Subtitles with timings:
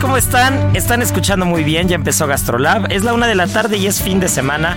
[0.00, 0.76] ¿cómo están?
[0.76, 2.92] Están escuchando muy bien, ya empezó Gastrolab.
[2.92, 4.76] Es la una de la tarde y es fin de semana.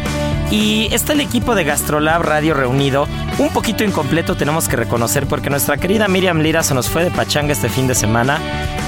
[0.50, 3.08] Y está el equipo de Gastrolab Radio reunido.
[3.38, 7.12] Un poquito incompleto tenemos que reconocer porque nuestra querida Miriam Lira se nos fue de
[7.12, 8.40] pachanga este fin de semana.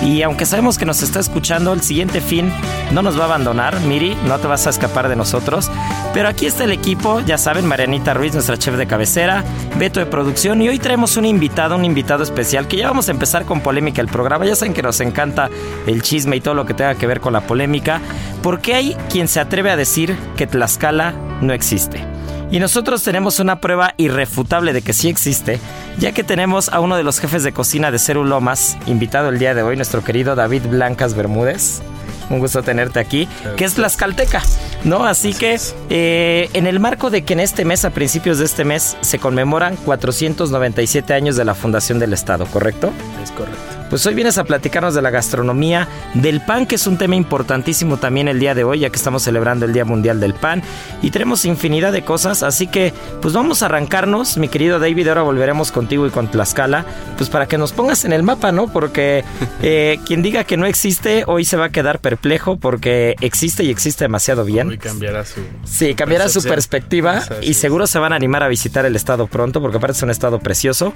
[0.03, 2.51] Y aunque sabemos que nos está escuchando, el siguiente fin
[2.91, 3.79] no nos va a abandonar.
[3.81, 5.71] Miri, no te vas a escapar de nosotros.
[6.13, 9.43] Pero aquí está el equipo, ya saben, Marianita Ruiz, nuestra chef de cabecera,
[9.77, 10.61] Beto de producción.
[10.61, 14.01] Y hoy traemos un invitado, un invitado especial que ya vamos a empezar con polémica
[14.01, 14.45] el programa.
[14.45, 15.49] Ya saben que nos encanta
[15.87, 17.99] el chisme y todo lo que tenga que ver con la polémica.
[18.43, 22.03] Porque hay quien se atreve a decir que Tlaxcala no existe.
[22.49, 25.59] Y nosotros tenemos una prueba irrefutable de que sí existe,
[25.97, 29.39] ya que tenemos a uno de los jefes de cocina de Ceru Lomas, invitado el
[29.39, 31.81] día de hoy, nuestro querido David Blancas Bermúdez.
[32.29, 34.43] Un gusto tenerte aquí, que es Tlaxcalteca,
[34.83, 35.05] ¿no?
[35.05, 35.57] Así que
[35.89, 39.17] eh, en el marco de que en este mes, a principios de este mes, se
[39.17, 42.91] conmemoran 497 años de la fundación del Estado, ¿correcto?
[43.23, 43.61] Es correcto.
[43.89, 47.97] Pues hoy vienes a platicarnos de la gastronomía, del pan, que es un tema importantísimo
[47.97, 50.61] también el día de hoy, ya que estamos celebrando el Día Mundial del Pan.
[51.01, 55.21] Y tenemos infinidad de cosas, así que pues vamos a arrancarnos, mi querido David, ahora
[55.21, 58.67] volveremos contigo y con Tlaxcala, pues para que nos pongas en el mapa, ¿no?
[58.67, 59.23] Porque
[59.61, 63.69] eh, quien diga que no existe, hoy se va a quedar perplejo porque existe y
[63.69, 64.67] existe demasiado bien.
[64.67, 65.41] Hoy cambiará su...
[65.63, 69.61] Sí, cambiará su perspectiva y seguro se van a animar a visitar el estado pronto,
[69.61, 70.93] porque aparte es un estado precioso.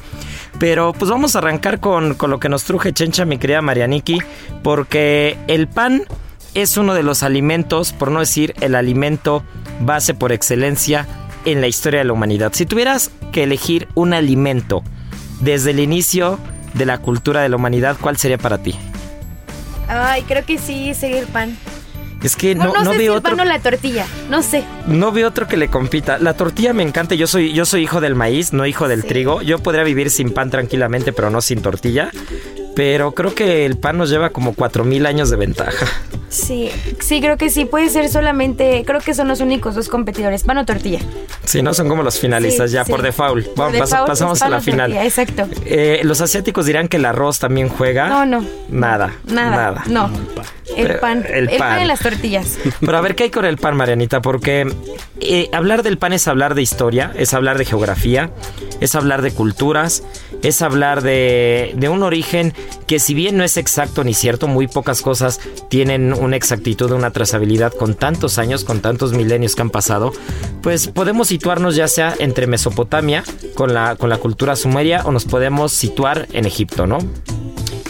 [0.60, 4.18] Pero pues vamos a arrancar con, con lo que nos truje Chencha, mi querida Marianiki,
[4.64, 6.04] porque el pan
[6.56, 9.44] es uno de los alimentos, por no decir el alimento
[9.82, 11.08] base por excelencia
[11.46, 12.54] en la historia de la humanidad.
[12.54, 14.84] Si tuvieras que elegir un alimento
[15.42, 16.40] desde el inicio
[16.74, 18.76] de la cultura de la humanidad, ¿cuál sería para ti?
[19.88, 21.56] Ay, creo que sí, sería el pan.
[22.24, 23.36] Es que no, no, sé si veo el otro.
[23.36, 24.64] pan o la tortilla, no sé.
[24.88, 26.20] No veo otro que le compita.
[26.20, 27.16] La tortilla me encanta.
[27.16, 29.08] Yo soy, yo soy hijo del maíz, no hijo del Sí.
[29.08, 29.42] trigo.
[29.42, 32.12] Yo podría vivir sin pan tranquilamente, pero no sin tortilla.
[32.76, 35.86] Pero creo que el pan nos lleva como 4000 años de ventaja.
[36.32, 36.70] Sí,
[37.00, 37.66] sí, creo que sí.
[37.66, 41.00] Puede ser solamente, creo que son los únicos dos competidores, pan o tortilla.
[41.44, 42.92] Si no, son como los finalistas Sí, ya sí.
[42.92, 43.48] por default.
[43.48, 44.92] Por Vamos, default, pasamos es a la final.
[44.92, 45.48] tortilla, Exacto.
[45.66, 48.08] Eh, los asiáticos dirán que el arroz también juega.
[48.08, 48.46] No, no.
[48.70, 49.14] Nada.
[49.26, 49.52] Nada.
[49.56, 49.84] Nada.
[49.88, 50.10] No.
[50.78, 51.26] El pan.
[51.28, 51.70] el El, pan.
[51.70, 51.80] pan.
[51.82, 52.58] en las tortillas.
[52.80, 54.22] Pero a ver, ¿qué hay con el pan, Marianita?
[54.22, 54.66] Porque
[55.20, 58.32] eh, hablar del pan es hablar de historia, es hablar de geografía,
[58.80, 60.04] es hablar de culturas,
[60.44, 62.54] es hablar de, de un origen
[62.88, 67.12] que si bien no es exacto ni cierto, muy pocas cosas tienen una exactitud, una
[67.12, 70.14] trazabilidad con tantos años, con tantos milenios que han pasado,
[70.62, 73.24] pues podemos situarnos ya sea entre Mesopotamia
[73.56, 77.00] con la, con la cultura sumeria o nos podemos situar en Egipto, ¿no?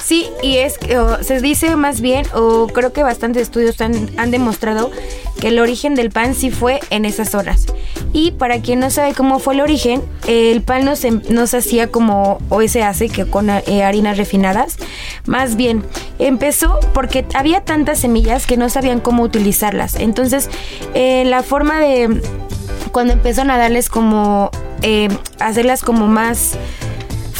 [0.03, 4.31] Sí, y es que se dice más bien, o creo que bastantes estudios han, han
[4.31, 4.91] demostrado
[5.39, 7.65] que el origen del pan sí fue en esas horas.
[8.13, 11.57] Y para quien no sabe cómo fue el origen, el pan no se, no se
[11.57, 14.77] hacía como hoy se hace, que con eh, harinas refinadas.
[15.25, 15.83] Más bien,
[16.19, 19.95] empezó porque había tantas semillas que no sabían cómo utilizarlas.
[19.95, 20.49] Entonces,
[20.93, 22.21] eh, la forma de
[22.91, 24.51] cuando empezaron a darles como,
[24.81, 25.07] eh,
[25.39, 26.57] hacerlas como más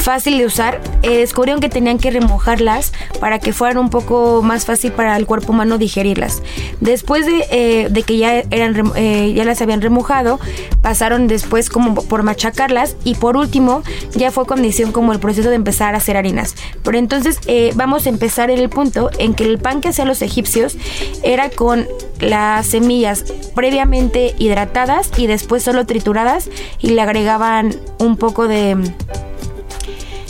[0.02, 4.66] fácil de usar, eh, descubrieron que tenían que remojarlas para que fueran un poco más
[4.66, 6.42] fácil para el cuerpo humano digerirlas.
[6.80, 10.40] Después de, eh, que ya, eran, eh, ya las habían remojado,
[10.82, 13.82] pasaron después como por machacarlas y por último
[14.14, 16.56] ya fue condición como el proceso de empezar a hacer harinas.
[16.82, 17.38] Pero entonces
[17.76, 20.76] vamos a empezar en el punto en que el pan que hacían los egipcios
[21.22, 21.86] era con
[22.18, 23.24] las semillas
[23.54, 26.48] previamente hidratadas y después solo trituradas
[26.80, 28.76] y le agregaban un poco de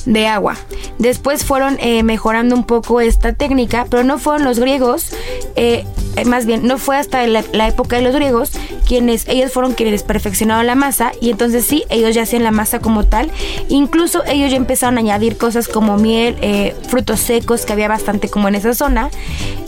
[0.06, 0.56] de agua.
[0.98, 5.10] Después fueron eh, mejorando un poco esta técnica, pero no fueron los griegos,
[5.56, 5.84] eh,
[6.16, 8.50] eh, más bien, no fue hasta la, época de los griegos
[8.86, 12.80] quienes, ellos fueron quienes perfeccionaron la masa y entonces sí, ellos ya hacían la masa
[12.80, 13.30] como tal.
[13.68, 18.48] Incluso ellos ya empezaron a añadir cosas como miel, frutos secos, que había bastante como
[18.48, 19.10] en esa zona.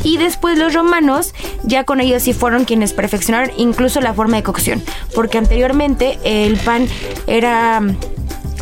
[0.03, 1.33] Y después los romanos,
[1.63, 4.83] ya con ellos sí fueron quienes perfeccionaron incluso la forma de cocción,
[5.15, 6.87] porque anteriormente el pan
[7.27, 7.81] era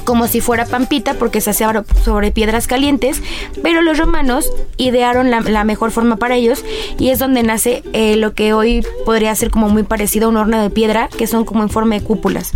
[0.05, 3.23] como si fuera pampita porque se hacía sobre piedras calientes,
[3.63, 6.65] pero los romanos idearon la, mejor forma para ellos
[6.99, 10.37] y es donde nace eh, lo que hoy podría ser como muy parecido a un
[10.37, 12.53] horno de piedra, que son como en forma de cúpulas.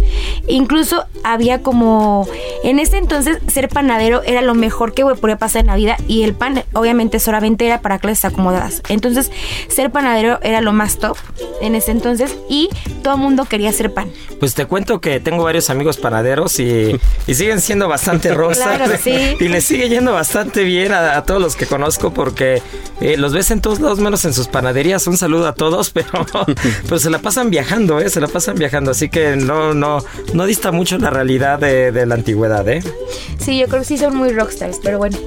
[0.48, 2.26] Incluso había como,
[2.64, 6.22] en ese entonces ser panadero era lo mejor que podía pasar en la vida y
[6.22, 8.82] el pan obviamente solamente era para clases acomodadas.
[8.88, 9.30] Entonces
[9.68, 11.16] ser panadero era lo más top
[11.60, 12.68] en ese entonces y
[13.02, 14.10] todo el mundo quería hacer pan.
[14.40, 16.98] Pues te cuento que tengo varios amigos panaderos y
[17.36, 18.80] siguen siendo bastante rosas.
[19.40, 22.62] Y les sigue yendo bastante bien a, todos los que conozco porque
[23.00, 25.06] eh, los ves en todos lados menos en sus panaderías.
[25.06, 26.26] Un saludo a todos, pero,
[26.82, 28.08] pero se la pasan viajando, ¿eh?
[28.10, 28.90] Se la pasan viajando.
[28.90, 29.98] Así que no, no,
[30.32, 32.82] no dista mucho la realidad de, de la antigüedad, ¿eh?
[33.38, 35.18] Sí, yo creo que sí son muy rockstars, pero bueno.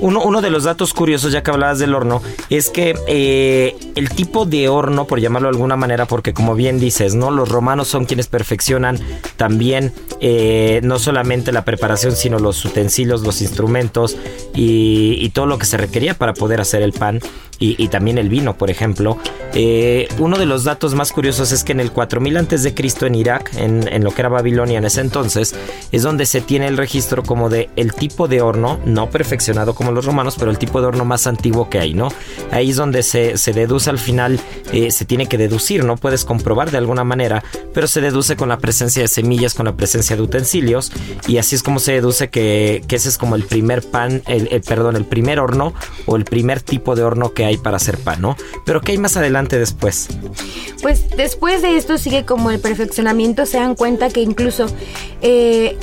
[0.00, 4.10] Uno, uno de los datos curiosos, ya que hablabas del horno, es que eh, el
[4.10, 7.32] tipo de horno, por llamarlo de alguna manera, porque como bien dices, ¿no?
[7.32, 8.98] Los romanos son quienes perfeccionan
[9.36, 14.16] también eh, no solamente la preparación, sino los utensilios, los instrumentos
[14.54, 17.20] y, todo lo que se requería para poder hacer el pan
[17.60, 19.18] y, también el vino, por ejemplo.
[19.52, 23.06] Eh, uno de los datos más curiosos es que en el 4000 antes de Cristo
[23.06, 25.54] en Irak, en, en, lo que era Babilonia en ese entonces,
[25.90, 29.90] es donde se tiene el registro como de el tipo de horno, no perfeccionado como
[29.90, 32.08] los romanos, pero el tipo de horno más antiguo que hay, ¿no?
[32.52, 34.38] Ahí es donde se, se deduce al final,
[34.72, 37.42] eh, se tiene que deducir, no puedes comprobar de alguna manera,
[37.74, 40.92] pero se deduce con la presencia de semillas, con la presencia de utensilios,
[41.26, 44.60] y así es como se deduce que, que ese es como el primer pan, el,
[44.62, 45.74] perdón, el primer horno
[46.06, 48.36] o el primer tipo de horno que hay para hacer pan, ¿no?
[48.64, 50.08] Pero ¿qué hay más adelante después?
[50.82, 54.66] Pues después de esto sigue como el perfeccionamiento, se dan cuenta que incluso
[55.22, 55.76] eh,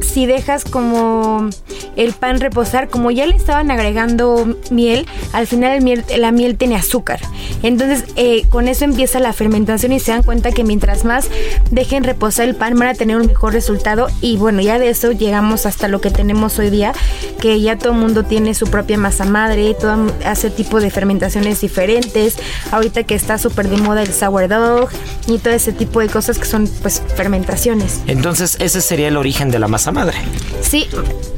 [0.00, 1.48] si dejas como
[1.96, 5.82] el pan reposar, como ya le estaban agregando miel, al final
[6.16, 7.20] la miel tiene azúcar.
[7.62, 11.28] Entonces eh, con eso empieza la fermentación y se dan cuenta que mientras más
[11.70, 15.12] dejen reposar el pan van a tener un mejor resultado y bueno, ya de eso
[15.12, 16.92] llegamos hasta lo que tenemos hoy día,
[17.40, 21.60] que ya todo el mundo tiene su propia masa madre, todo hace tipo de fermentaciones
[21.60, 22.36] diferentes.
[22.70, 24.88] Ahorita que está súper de moda el sourdough
[25.26, 28.00] y todo ese tipo de cosas que son pues fermentaciones.
[28.06, 30.16] Entonces ese sería el origen de la masa madre.
[30.60, 30.88] Sí.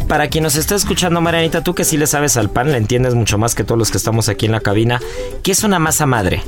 [0.08, 3.14] Para quien nos está escuchando, Marianita, tú que sí le sabes al pan, le entiendes
[3.14, 5.00] mucho más que todos los que estamos aquí en la cabina.
[5.42, 6.42] ¿Qué es una masa madre?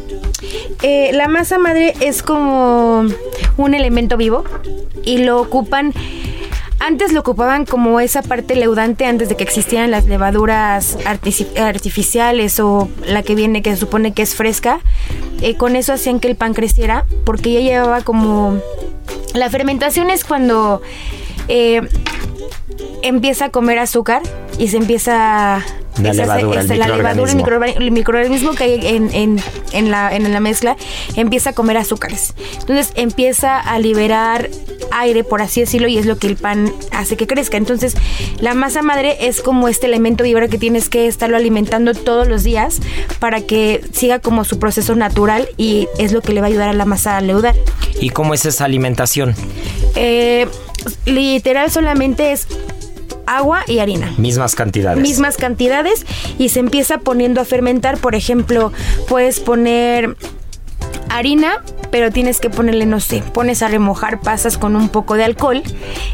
[0.83, 3.05] Eh, la masa madre es como
[3.57, 4.45] un elemento vivo
[5.05, 5.93] y lo ocupan
[6.83, 12.89] antes lo ocupaban como esa parte leudante antes de que existieran las levaduras artificiales o
[13.07, 14.81] la que viene que se supone que es fresca.
[15.43, 18.59] Eh, con eso hacían que el pan creciera porque ya llevaba como...
[19.33, 20.83] La fermentación es cuando
[21.55, 21.83] eh,
[23.03, 24.23] empieza a comer azúcar
[24.59, 25.63] y se empieza
[26.01, 30.77] la levadura, el, la levadura el, microorganismo que hay en, la, en la mezcla
[31.15, 32.33] empieza a comer azúcares.
[32.61, 34.49] Entonces empieza a liberar
[34.93, 37.57] aire, por así decirlo, y es lo que el pan hace que crezca.
[37.57, 37.97] Entonces,
[38.41, 42.45] la masa madre es como este elemento vibra que tienes que estarlo alimentando todos los
[42.45, 42.81] días
[43.19, 46.69] para que siga como su proceso natural y es lo que le va a ayudar
[46.69, 47.55] a la masa a leudar.
[48.01, 49.35] ¿Y cómo es esa alimentación?
[49.95, 50.47] Eh,
[51.07, 52.47] literal solamente es
[53.27, 54.13] agua y harina.
[54.19, 55.03] Mismas cantidades.
[55.03, 56.07] Mismas cantidades
[56.39, 57.99] y se empieza poniendo a fermentar.
[57.99, 58.73] Por ejemplo,
[59.09, 60.17] puedes poner
[61.09, 65.25] harina, pero tienes que ponerle, no sé, pones a remojar pasas con un poco de
[65.25, 65.63] alcohol.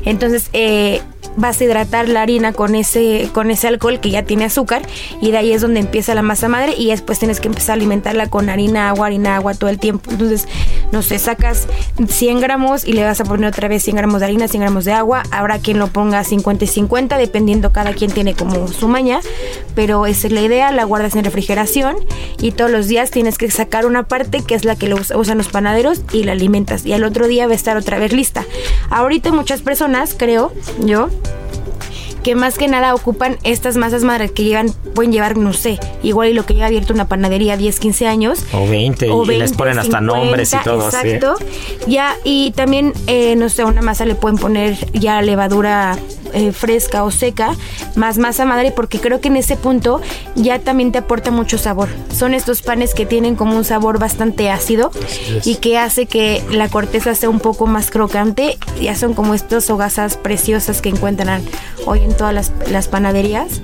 [0.05, 1.01] Entonces, eh,
[1.37, 4.83] vas a hidratar la harina con ese, con ese alcohol que ya tiene azúcar
[5.21, 7.75] y de ahí es donde empieza la masa madre y después tienes que empezar a
[7.75, 10.11] alimentarla con harina, agua, harina, agua todo el tiempo.
[10.11, 10.49] Entonces,
[10.93, 11.69] no sé, sacas
[12.07, 14.85] 100 gramos y le vas a poner otra vez 100 gramos de harina, 100 gramos
[14.85, 15.23] de agua.
[15.31, 19.21] Habrá quien lo ponga 50 y 50, dependiendo cada quien tiene como su maña,
[19.75, 21.97] pero esa es la idea, la guardas en refrigeración
[22.41, 25.39] y todos los días tienes que sacar una parte que es la que lo usan
[25.39, 28.45] los panaderos y la alimentas y al otro día va a estar otra vez lista.
[28.91, 31.08] Ahorita muchas personas, creo yo,
[32.23, 36.29] que más que nada ocupan estas masas madres que llevan, pueden llevar, no sé, igual
[36.29, 38.45] y lo que lleva abierto una panadería 10, 15 años.
[38.53, 40.91] O 20, o y les ponen hasta 50, nombres y todo.
[40.91, 40.97] sí.
[40.97, 41.37] Exacto.
[41.87, 45.97] Ya, y también, eh, no sé, una masa le pueden poner ya levadura
[46.33, 47.55] eh, fresca o seca,
[47.97, 50.01] más masa madre, porque creo que en ese punto
[50.35, 51.89] ya también te aporta mucho sabor.
[52.15, 54.91] Son estos panes que tienen como un sabor bastante ácido
[55.45, 58.59] y que hace que la corteza sea un poco más crocante.
[58.81, 61.43] Ya son como estas hogazas preciosas que encuentran
[61.87, 63.61] hoy en todas las, las panaderías.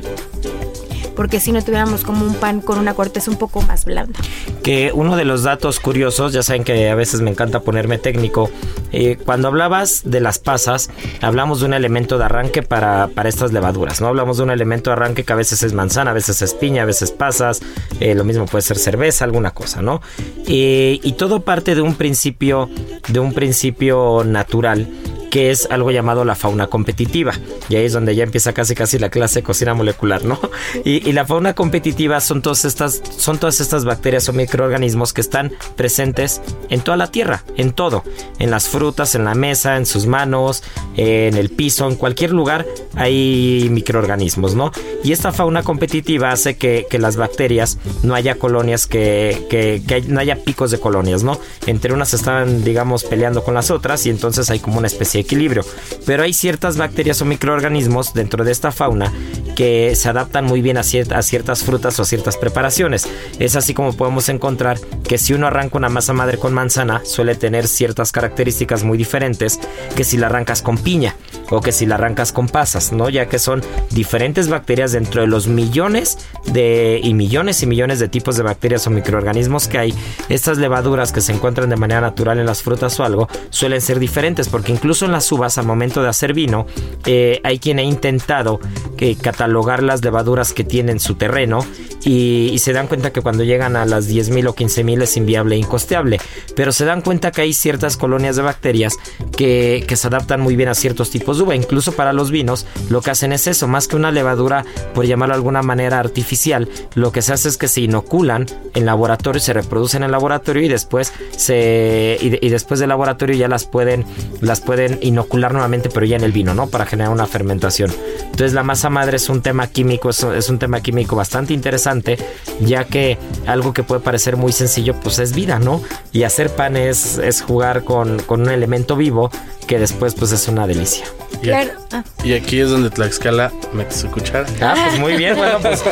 [1.17, 4.19] Porque si no tuviéramos como un pan con una corteza un poco más blanda.
[4.63, 8.51] que uno de los datos curiosos, ya saben que a veces me encanta ponerme técnico,
[8.93, 10.91] eh, cuando hablabas de las pasas,
[11.21, 14.09] hablamos de un elemento de arranque para, para estas levaduras, ¿no?
[14.09, 16.83] Hablamos de un elemento de arranque que a veces es manzana, a veces es piña,
[16.83, 17.61] a veces pasas,
[18.01, 20.01] eh, lo mismo puede ser cerveza, alguna cosa, ¿no?
[20.47, 22.71] Eh, y todo parte de un principio,
[23.09, 24.89] de un principio natural
[25.35, 27.33] que es algo llamado la fauna competitiva.
[27.69, 30.39] Y ahí es donde ya empieza casi casi la clase cocina molecular, ¿no?
[30.85, 35.53] Y, la fauna competitiva son todas estas, son todas estas bacterias o microorganismos que están
[35.75, 38.05] presentes en toda la tierra, en todo,
[38.39, 40.63] en las frutas, en la mesa, en sus manos,
[40.97, 42.65] en el piso, en cualquier lugar
[42.95, 44.71] hay microorganismos, ¿no?
[45.03, 50.03] Y esta fauna competitiva hace que, que las bacterias no haya colonias que, que, que
[50.03, 51.41] no haya picos de colonias, ¿no?
[51.67, 55.65] Entre unas están, digamos, peleando con las otras y entonces hay como una especie equilibrio.
[56.07, 59.13] Pero hay ciertas bacterias o microorganismos dentro de esta fauna
[59.57, 63.09] que se adaptan muy bien a, cier- a ciertas frutas o ciertas preparaciones.
[63.39, 67.35] Es así como podemos encontrar que si uno arranca una masa madre con manzana, suele
[67.35, 69.61] tener ciertas características muy diferentes
[69.95, 71.15] que si la arrancas con piña
[71.51, 73.09] o que si la arrancas con pasas, ¿no?
[73.11, 78.09] Ya que son diferentes bacterias dentro de los millones de y millones y millones de
[78.09, 79.95] tipos de bacterias o microorganismos que hay.
[80.29, 84.01] Estas levaduras que se encuentran de manera natural en las frutas o algo suelen ser
[84.01, 86.67] diferentes porque incluso en las uvas al momento de hacer vino
[87.07, 88.61] eh, hay quien ha intentado
[88.97, 91.65] que catalogar las levaduras que tienen su terreno
[92.05, 95.59] y, se dan cuenta que cuando llegan a las 10.000 o 15.000 es inviable e
[95.59, 96.19] incosteable.
[96.55, 98.97] Pero se dan cuenta que hay ciertas colonias de bacterias
[99.37, 101.55] que, se adaptan muy bien a ciertos tipos de uva.
[101.55, 105.35] Incluso para los vinos lo que hacen es eso, más que una levadura, por llamarlo
[105.35, 109.53] de alguna manera artificial, lo que se hace es que se inoculan en laboratorio, se
[109.53, 114.05] reproducen en laboratorio y después se y, y después del laboratorio ya las pueden
[114.41, 116.67] las pueden inocular nuevamente, pero ya en el vino, ¿no?
[116.69, 117.93] Para generar una fermentación.
[118.25, 122.19] Entonces la masa madre es un tema químico, es, es un tema químico bastante interesante,
[122.61, 125.83] ya que algo que puede parecer muy sencillo, pues es vida, ¿no?
[126.13, 129.31] Y hacer pan es, es jugar con, con un elemento vivo
[129.67, 131.07] que después pues es una delicia.
[131.43, 131.71] Y, Claro.
[131.93, 132.05] Ah.
[132.25, 134.47] y aquí es donde Tlaxcala mete su cuchara.
[134.61, 135.83] Ah, pues muy bien, bueno, pues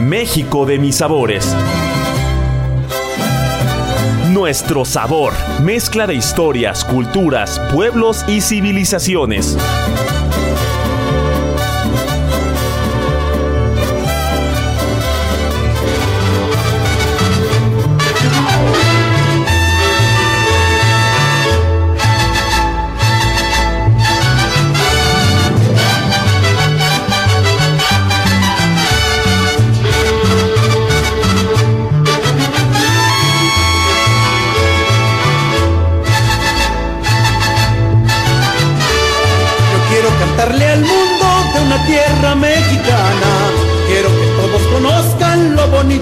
[0.00, 1.54] México de mis sabores.
[4.34, 9.56] Nuestro sabor, mezcla de historias, culturas, pueblos y civilizaciones.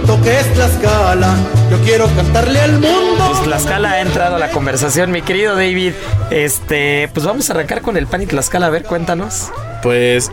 [0.03, 1.37] Bonito que es Tlaxcala.
[1.71, 3.25] Yo quiero cantarle al mundo.
[3.29, 5.93] Pues Tlaxcala ha entrado a la conversación, mi querido David.
[6.31, 8.67] Este, pues vamos a arrancar con el pan y Tlaxcala.
[8.67, 9.51] A ver, cuéntanos.
[9.83, 10.31] Pues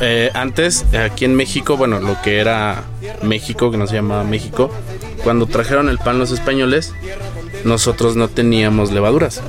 [0.00, 2.82] eh, antes, aquí en México, bueno, lo que era
[3.22, 4.70] México, que no se llamaba México,
[5.22, 6.92] cuando trajeron el pan los españoles,
[7.64, 9.40] nosotros no teníamos levaduras.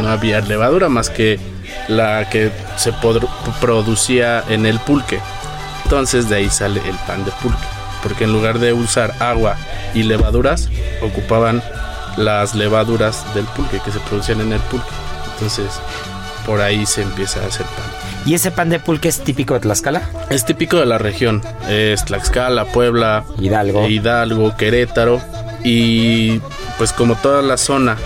[0.00, 1.38] No había levadura más que
[1.88, 2.92] la que se
[3.60, 5.20] producía en el pulque.
[5.84, 7.73] Entonces de ahí sale el pan de pulque.
[8.04, 9.56] Porque en lugar de usar agua
[9.94, 10.68] y levaduras,
[11.02, 11.60] ocupaban
[12.16, 14.86] las levaduras del pulque que se producían en el pulque.
[15.32, 15.80] Entonces
[16.46, 17.86] por ahí se empieza a hacer pan.
[18.26, 20.02] ¿Y ese pan de pulque es típico de Tlaxcala?
[20.30, 21.42] Es típico de la región.
[21.68, 23.88] Es Tlaxcala, Puebla, Hidalgo.
[23.88, 25.20] Hidalgo, Querétaro.
[25.62, 26.40] Y
[26.78, 27.96] pues como toda la zona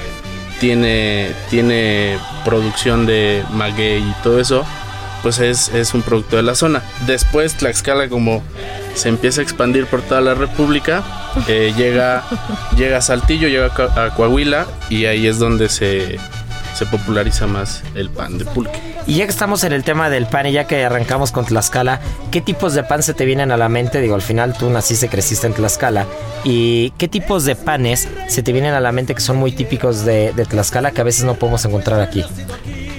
[0.60, 4.64] tiene, tiene producción de maguey y todo eso,
[5.22, 6.82] pues es, es un producto de la zona.
[7.06, 8.42] Después Tlaxcala como
[8.94, 11.02] se empieza a expandir por toda la república,
[11.46, 12.24] eh, llega,
[12.76, 16.18] llega a Saltillo, llega a Coahuila y ahí es donde se,
[16.74, 18.78] se populariza más el pan de pulque.
[19.06, 22.00] Y ya que estamos en el tema del pan y ya que arrancamos con Tlaxcala,
[22.30, 24.00] ¿qué tipos de pan se te vienen a la mente?
[24.00, 26.06] Digo, al final tú naciste, creciste en Tlaxcala.
[26.44, 30.04] ¿Y qué tipos de panes se te vienen a la mente que son muy típicos
[30.04, 32.22] de, de Tlaxcala que a veces no podemos encontrar aquí?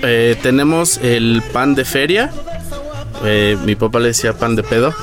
[0.03, 2.31] Eh, tenemos el pan de feria.
[3.25, 4.93] Eh, mi papá le decía pan de pedo.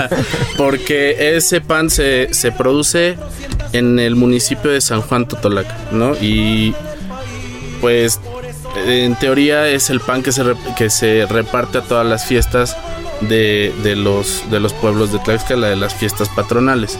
[0.56, 3.16] porque ese pan se, se produce
[3.72, 6.14] en el municipio de San Juan Totolaca, ¿no?
[6.14, 6.74] Y
[7.80, 8.20] pues
[8.86, 10.42] en teoría es el pan que se,
[10.76, 12.76] que se reparte a todas las fiestas
[13.20, 16.98] de, de los, de los pueblos de Tlaxcala, de las fiestas patronales.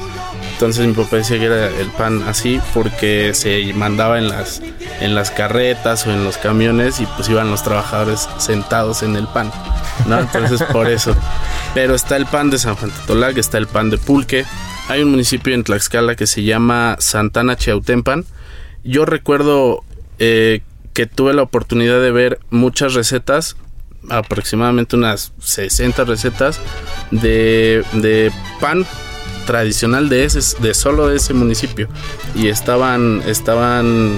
[0.58, 4.60] Entonces mi papá decía que era el pan así porque se mandaba en las,
[5.00, 9.28] en las carretas o en los camiones y pues iban los trabajadores sentados en el
[9.28, 9.52] pan.
[10.10, 11.14] Entonces por eso.
[11.74, 14.44] Pero está el pan de San Juan Totolac, está el pan de pulque.
[14.88, 18.24] Hay un municipio en Tlaxcala que se llama Santana Chiautempan.
[18.82, 19.84] Yo recuerdo
[20.18, 20.62] eh,
[20.92, 23.56] que tuve la oportunidad de ver muchas recetas,
[24.10, 26.58] aproximadamente unas 60 recetas
[27.12, 28.84] de, de pan
[29.48, 31.88] tradicional de ese de solo de ese municipio
[32.34, 34.14] y estaban estaban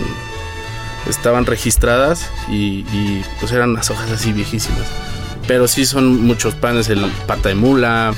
[1.09, 4.89] estaban registradas y, y, pues eran unas hojas así viejísimas
[5.47, 8.13] pero sí son muchos panes el pata de mula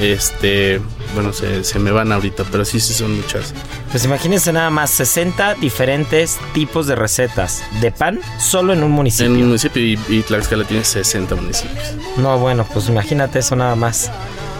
[0.00, 0.82] este
[1.14, 3.54] bueno se, se me van ahorita pero sí sí son muchas
[3.90, 9.32] Pues imagínense nada más 60 diferentes tipos de recetas de pan solo en un municipio.
[9.32, 13.76] en un municipio y, y Tlaxcala tiene 60 municipios No, bueno, pues imagínate eso nada
[13.76, 14.10] más.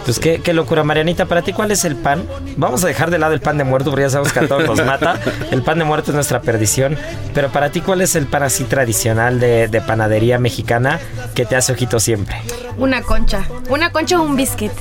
[0.05, 1.25] Pues qué, qué locura, Marianita.
[1.25, 2.23] ¿Para ti cuál es el pan?
[2.57, 4.65] Vamos a dejar de lado el pan de muerto, porque ya sabemos que a todos
[4.65, 5.19] nos mata.
[5.51, 6.97] El pan de muerto es nuestra perdición.
[7.33, 10.99] Pero para ti, ¿cuál es el pan así tradicional de, de panadería mexicana
[11.35, 12.35] que te hace ojito siempre?
[12.77, 13.45] Una concha.
[13.69, 14.71] Una concha o un biscuit.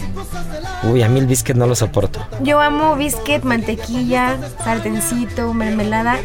[0.82, 2.26] Uy, a mí el biscuit no lo soporto.
[2.40, 6.18] Yo amo biscuit, mantequilla, sartencito, mermelada,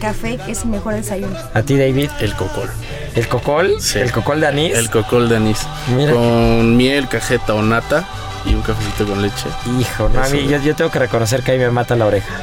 [0.00, 1.36] café, que es mi mejor desayuno.
[1.54, 2.10] ¿A ti, David?
[2.20, 2.70] el cocol
[3.16, 3.76] ¿El cocol?
[3.80, 3.98] Sí.
[3.98, 4.74] ¿El cocol de anís?
[4.76, 6.12] el cocol de anís Mira.
[6.12, 8.04] con miel cajeta o nata
[8.46, 9.46] y un cafecito con leche
[9.78, 12.34] Hijo, no, a mí, yo, yo tengo que reconocer que ahí me mata la oreja.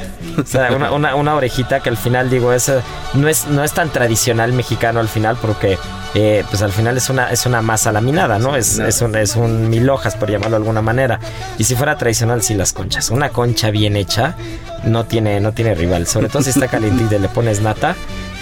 [0.41, 2.79] O sea, una, una- una orejita que al final digo, es, eh,
[3.13, 5.77] no, es, no es tan tradicional mexicano al final porque
[6.15, 8.55] eh, pues al final es una, es una masa laminada, ¿no?
[8.55, 8.85] Es, No.
[8.87, 11.19] es, un, es un mil hojas, por llamarlo de alguna manera.
[11.57, 13.09] Y si fuera tradicional, sí las conchas.
[13.09, 14.35] Una concha bien hecha
[14.83, 16.07] no tiene, no tiene rival.
[16.07, 17.95] Sobre todo si está calientita y le pones nata,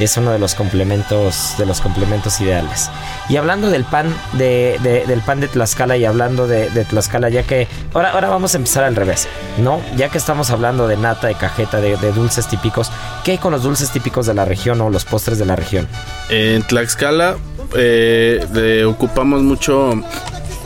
[0.05, 2.89] es uno de los complementos, de los complementos ideales.
[3.29, 7.43] Y hablando del pan de, de- del pan de Tlaxcala y hablando de, Tlaxcala, ya
[7.43, 9.27] que ahora, ahora vamos a empezar al revés,
[9.59, 9.79] ¿no?
[9.95, 12.91] Ya que estamos hablando de nata, de cajeta, de, dulces típicos,
[13.23, 15.87] ¿qué hay con los dulces típicos de la región o los postres de la región?
[16.29, 17.37] En Tlaxcala
[17.75, 19.93] eh, ocupamos mucho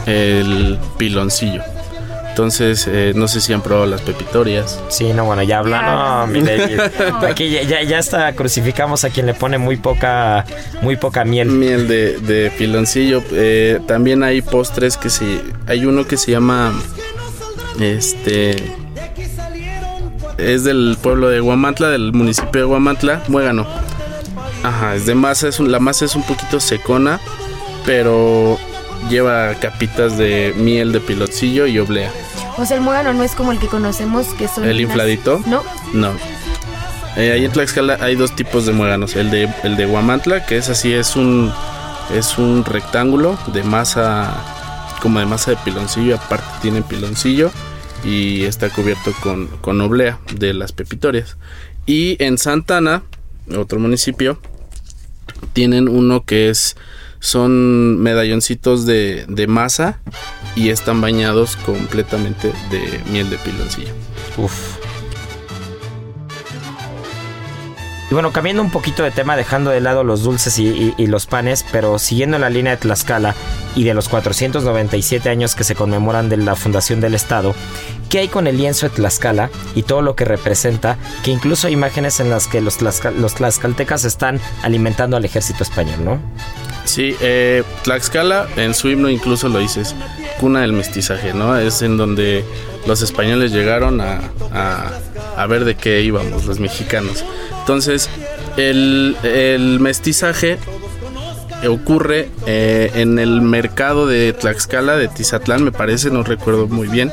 [0.05, 1.61] el piloncillo.
[2.35, 4.77] Entonces, eh, no sé si han probado las pepitorias.
[4.89, 5.81] Sí, no, bueno, ya habla,
[6.25, 6.81] no, mi David.
[7.29, 10.43] Aquí ya, ya, ya hasta crucificamos a quien le pone muy poca,
[10.81, 11.47] muy poca miel.
[11.47, 13.23] Miel de, de piloncillo.
[13.31, 15.39] Eh, también hay postres que se...
[15.65, 16.73] Hay uno que se llama...
[17.79, 18.57] Este...
[20.37, 23.65] Es del pueblo de Guamantla, del municipio de Guamantla, Muégano.
[24.61, 27.21] Ajá, es de masa, es un- la masa es un poquito secona,
[27.85, 28.59] pero
[29.09, 32.11] lleva capitas de miel de piloncillo y oblea.
[32.57, 34.63] O sea, el muégano no es como el que conocemos, que son...
[34.63, 35.41] ¿El unas- infladito?
[35.45, 35.63] No.
[35.93, 36.11] No.
[37.17, 39.15] Eh, ahí en Tlaxcala hay dos tipos de muéganos.
[39.15, 41.51] El de, el de Guamantla, que es así, es un,
[42.13, 44.33] es un rectángulo de masa,
[45.01, 46.15] como de masa de piloncillo.
[46.15, 47.51] Aparte tiene piloncillo
[48.03, 51.37] y está cubierto con, con oblea de las pepitorias.
[51.85, 53.03] Y en Santana,
[53.57, 54.39] otro municipio,
[55.53, 56.75] tienen uno que es
[57.25, 59.99] son medalloncitos de, masa
[60.55, 63.93] y están bañados completamente de miel de piloncillo.
[64.37, 64.77] Uf.
[68.11, 71.65] Y bueno, cambiando un poquito de tema, dejando de lado los dulces y, los panes,
[71.71, 73.33] pero siguiendo la línea de Tlaxcala
[73.75, 77.55] y de los 497 años que se conmemoran de la fundación del Estado,
[78.09, 80.97] ¿qué hay con el lienzo de Tlaxcala y todo lo que representa?
[81.23, 85.63] Que incluso hay imágenes en las que los, tlaxca- los tlaxcaltecas están alimentando al ejército
[85.63, 86.19] español, ¿no?
[86.85, 89.95] Sí, eh, Tlaxcala en su himno incluso lo dices,
[90.39, 91.57] cuna del mestizaje, ¿no?
[91.57, 92.45] Es en donde
[92.87, 94.19] los españoles llegaron a,
[94.53, 97.25] a- ver de qué íbamos los mexicanos.
[97.59, 98.09] Entonces,
[98.57, 100.57] el, el mestizaje
[101.67, 107.11] ocurre eh, en el mercado de Tlaxcala, de Tizatlán, me parece, no recuerdo muy bien.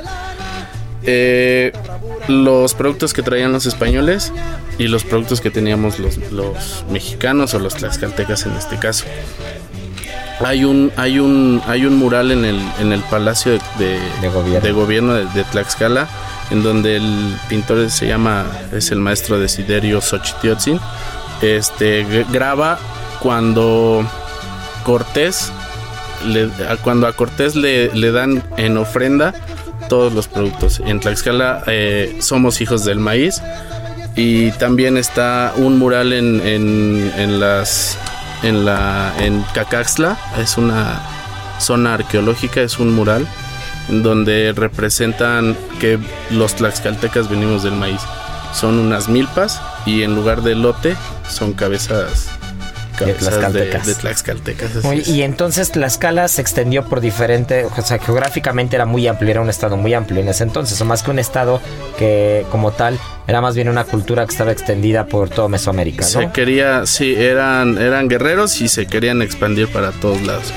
[1.04, 1.72] Eh,
[2.28, 4.32] los productos que traían los españoles
[4.78, 9.04] y los productos que teníamos los, los mexicanos o los tlaxcaltecas en este caso.
[10.40, 14.28] Hay un, hay un, hay un mural en el, en el Palacio de, de- De
[14.28, 14.60] gobierno.
[14.66, 16.08] de gobierno de, de Tlaxcala,
[16.50, 20.80] en donde el pintor se llama, es el maestro Desiderio Xochitiotzin.
[21.42, 22.78] Este graba
[23.20, 24.04] cuando
[24.84, 25.52] Cortés,
[26.26, 26.50] le-
[26.82, 29.32] cuando a Cortés le, le dan en ofrenda
[29.88, 30.80] todos los productos.
[30.84, 33.40] En Tlaxcala eh, somos hijos del maíz
[34.16, 37.96] y también está un mural en, en- en las
[38.42, 41.00] en la en Cacaxla, es una
[41.58, 43.26] zona arqueológica, es un mural
[43.88, 45.98] donde representan que
[46.30, 48.00] los tlaxcaltecas venimos del maíz.
[48.52, 50.96] Son unas milpas y en lugar de lote
[51.28, 52.30] son cabezas
[53.14, 53.86] tlaxcaltecas.
[53.86, 55.08] de tlaxcaltecas, así Muy- es.
[55.08, 59.50] y entonces Tlaxcala se extendió por diferente, o sea, geográficamente era muy amplio, era un
[59.50, 61.60] estado muy amplio en ese entonces, o más que un estado
[61.98, 66.26] que como tal era más bien una cultura que estaba extendida por todo Mesoamérica, Se
[66.26, 66.32] ¿no?
[66.32, 70.52] quería, sí, eran, eran guerreros y se querían expandir para todos lados.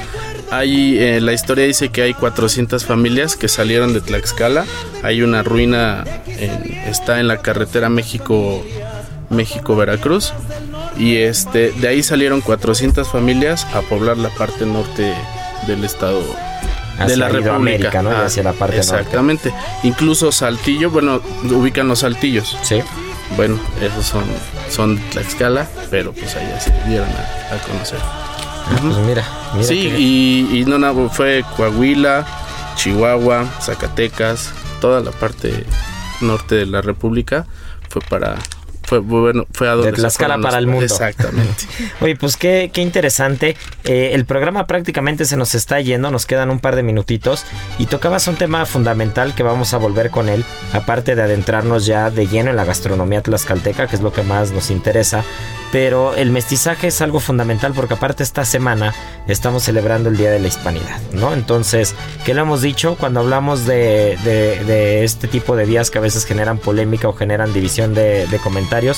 [0.52, 4.66] Hay, eh, la historia dice que hay 400 familias que salieron de Tlaxcala.
[5.02, 8.64] Hay una ruina, en- está en la carretera México,
[9.32, 10.34] México-Veracruz.
[10.98, 15.14] Y este, de ahí salieron 400 familias a poblar la parte norte
[15.68, 16.22] del estado
[16.94, 18.02] Hacia de la República.
[18.02, 18.12] ¿no?
[18.12, 18.96] Y Ah, hacia la parte norte.
[18.96, 19.54] Exactamente.
[19.84, 22.58] Incluso Saltillo, bueno, ubican los Saltillos.
[22.62, 22.82] Sí.
[23.36, 24.24] Bueno, esos son,
[24.70, 28.00] son Tlaxcala, pero pues allá se dieron a, a conocer.
[28.02, 32.26] Ah, pues mira, mira sí, que- y, y no, no, fue Coahuila,
[32.78, 35.66] Chihuahua, Zacatecas, toda la parte
[36.22, 37.46] norte de la República
[37.90, 38.36] fue para,
[38.86, 40.86] fue bueno, fue a donde se Tlaxcala para el mundo.
[40.86, 41.66] Exactamente.
[42.02, 43.56] Oye, pues qué, qué interesante.
[43.84, 47.46] Eh, el programa prácticamente se nos está yendo, nos quedan un par de minutitos
[47.80, 52.10] y tocabas un tema fundamental que vamos a volver con él, aparte de adentrarnos ya
[52.10, 55.24] de lleno en la gastronomía tlaxcalteca, que es lo que más nos interesa.
[55.72, 58.94] Pero el mestizaje es algo fundamental porque aparte esta semana
[59.28, 61.34] estamos celebrando el Día de la Hispanidad, ¿no?
[61.34, 62.96] Entonces, ¿qué lo hemos dicho?
[62.98, 67.52] Cuando hablamos de, de- este tipo de días que a veces generan polémica o generan
[67.54, 68.98] división de comentarios,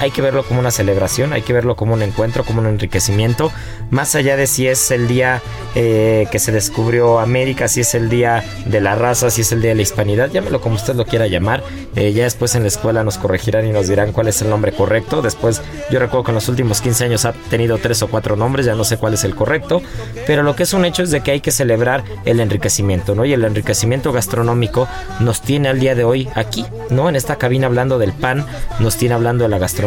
[0.00, 3.52] hay que verlo como una celebración, hay que verlo como un encuentro, como un enriquecimiento,
[3.90, 5.42] más allá de si es el día
[5.74, 9.62] eh, que se descubrió América, si es el día de la raza, si es el
[9.62, 11.62] día de la hispanidad, llámelo como usted lo quiera llamar.
[11.94, 14.72] Eh, ya después en la escuela nos corregirán y nos dirán cuál es el nombre
[14.72, 15.22] correcto.
[15.22, 18.66] Después, yo recuerdo que en los últimos 15 años ha tenido tres o cuatro nombres,
[18.66, 19.82] ya no sé cuál es el correcto,
[20.26, 23.24] pero lo que es un hecho es de que hay que celebrar el enriquecimiento, ¿no?
[23.24, 24.88] Y el enriquecimiento gastronómico
[25.20, 27.08] nos tiene al día de hoy aquí, ¿no?
[27.08, 28.46] En esta cabina hablando del pan,
[28.80, 29.81] nos tiene hablando de la gastronomía,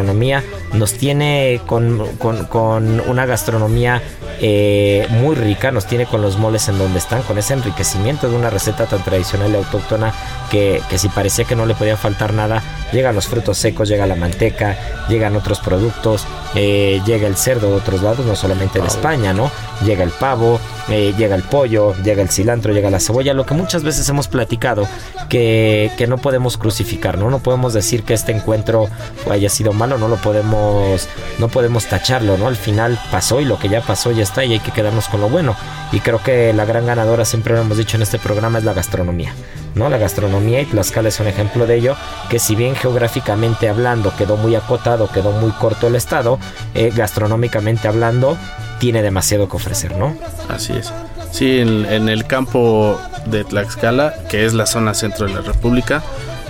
[0.74, 4.02] nos tiene con, con- con una gastronomía
[4.42, 8.36] eh, muy rica, nos tiene con los moles en donde están, con ese enriquecimiento de
[8.36, 10.14] una receta tan tradicional y autóctona
[10.52, 14.06] que, que si parecía que no le podía faltar nada, llegan los frutos secos, llega
[14.06, 14.78] la manteca,
[15.08, 19.50] llegan otros productos, eh, llega el cerdo de otros lados, no solamente de España, ¿no?
[19.86, 23.54] Llega el pavo, eh, llega el pollo, llega el cilantro, llega la cebolla, lo que
[23.54, 24.88] muchas veces hemos platicado
[25.30, 27.30] que, que no podemos crucificar, ¿no?
[27.30, 28.88] No podemos decir que este encuentro
[29.30, 32.48] haya sido malo, no lo podemos, no podemos tacharlo, ¿no?
[32.48, 35.22] Al final pasó y lo que ya pasó ya está y hay que quedarnos con
[35.22, 35.56] lo bueno.
[35.92, 38.74] Y creo que la gran ganadora, siempre lo hemos dicho en este programa, es la
[38.74, 39.34] gastronomía.
[39.76, 39.90] ¿no?
[39.90, 41.96] La gastronomía y Tlaxcala es un ejemplo de ello,
[42.30, 46.40] que si bien geográficamente hablando quedó muy acotado, quedó muy corto el estado,
[46.74, 48.38] eh, gastronómicamente hablando
[48.80, 50.18] tiene demasiado que ofrecer, ¿no?
[50.50, 50.92] Así es.
[51.32, 56.02] Sí, en, en el campo de Tlaxcala, que es la zona centro de la República,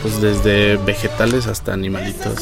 [0.01, 2.37] pues desde vegetales hasta animalitos,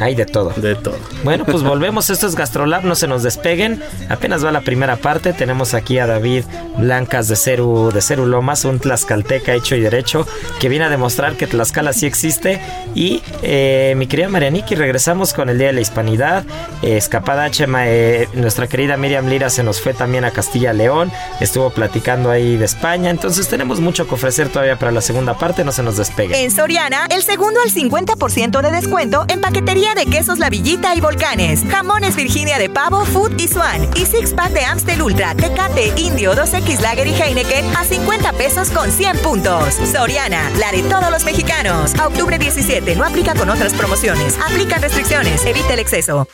[0.00, 0.50] Hay de todo.
[0.56, 0.96] de todo.
[1.24, 2.10] Bueno, pues volvemos.
[2.10, 3.82] Esto es Gastrolab, no se nos despeguen.
[4.08, 5.32] Apenas va la primera parte.
[5.32, 6.44] Tenemos aquí a David
[6.78, 10.26] Blancas de Ceru, de Ceru Lomas, un tlaxcalteca hecho y derecho,
[10.60, 12.60] que viene a demostrar que Tlaxcala sí existe.
[12.94, 16.44] Y eh, mi querida Marianiki, regresamos con el Día de la Hispanidad.
[16.82, 20.72] Eh, Escapada H, ma- eh, nuestra querida Miriam Lira se nos fue también a Castilla
[20.72, 21.10] León.
[21.40, 23.10] Estuvo platicando ahí de España.
[23.10, 25.64] Entonces tenemos mucho que ofrecer todavía para la segunda parte.
[25.64, 26.34] No se nos despeguen.
[26.36, 31.00] En Soriana, el segundo al 50% de descuento en paquetería de quesos La Villita y
[31.00, 35.92] Volcanes, jamones Virginia de pavo, food y swan, y six pack de Amstel Ultra, Tecate,
[35.96, 39.74] Indio, 2X Lager y Heineken a 50 pesos con 100 puntos.
[39.92, 41.92] Soriana, la de todos los mexicanos.
[41.94, 44.38] Octubre 17, no aplica con otras promociones.
[44.48, 46.26] Aplican restricciones, evita el exceso.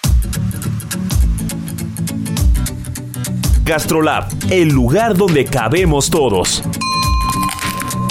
[3.65, 6.63] Gastrolab, el lugar donde cabemos todos.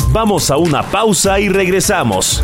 [0.09, 2.43] Vamos a una pausa y regresamos.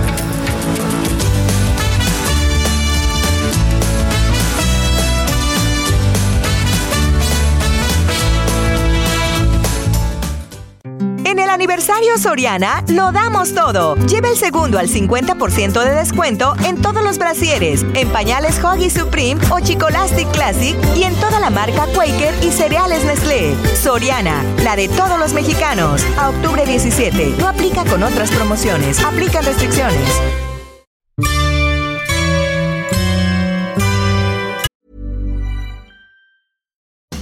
[11.71, 13.95] Aniversario Soriana, lo damos todo.
[14.05, 19.39] Lleva el segundo al 50% de descuento en todos los brasieres, en pañales Hoggy Supreme
[19.49, 23.55] o Chicolastic Classic y en toda la marca Quaker y cereales Nestlé.
[23.81, 26.05] Soriana, la de todos los mexicanos.
[26.17, 27.35] A octubre 17.
[27.39, 29.01] No aplica con otras promociones.
[29.01, 30.50] Aplican restricciones.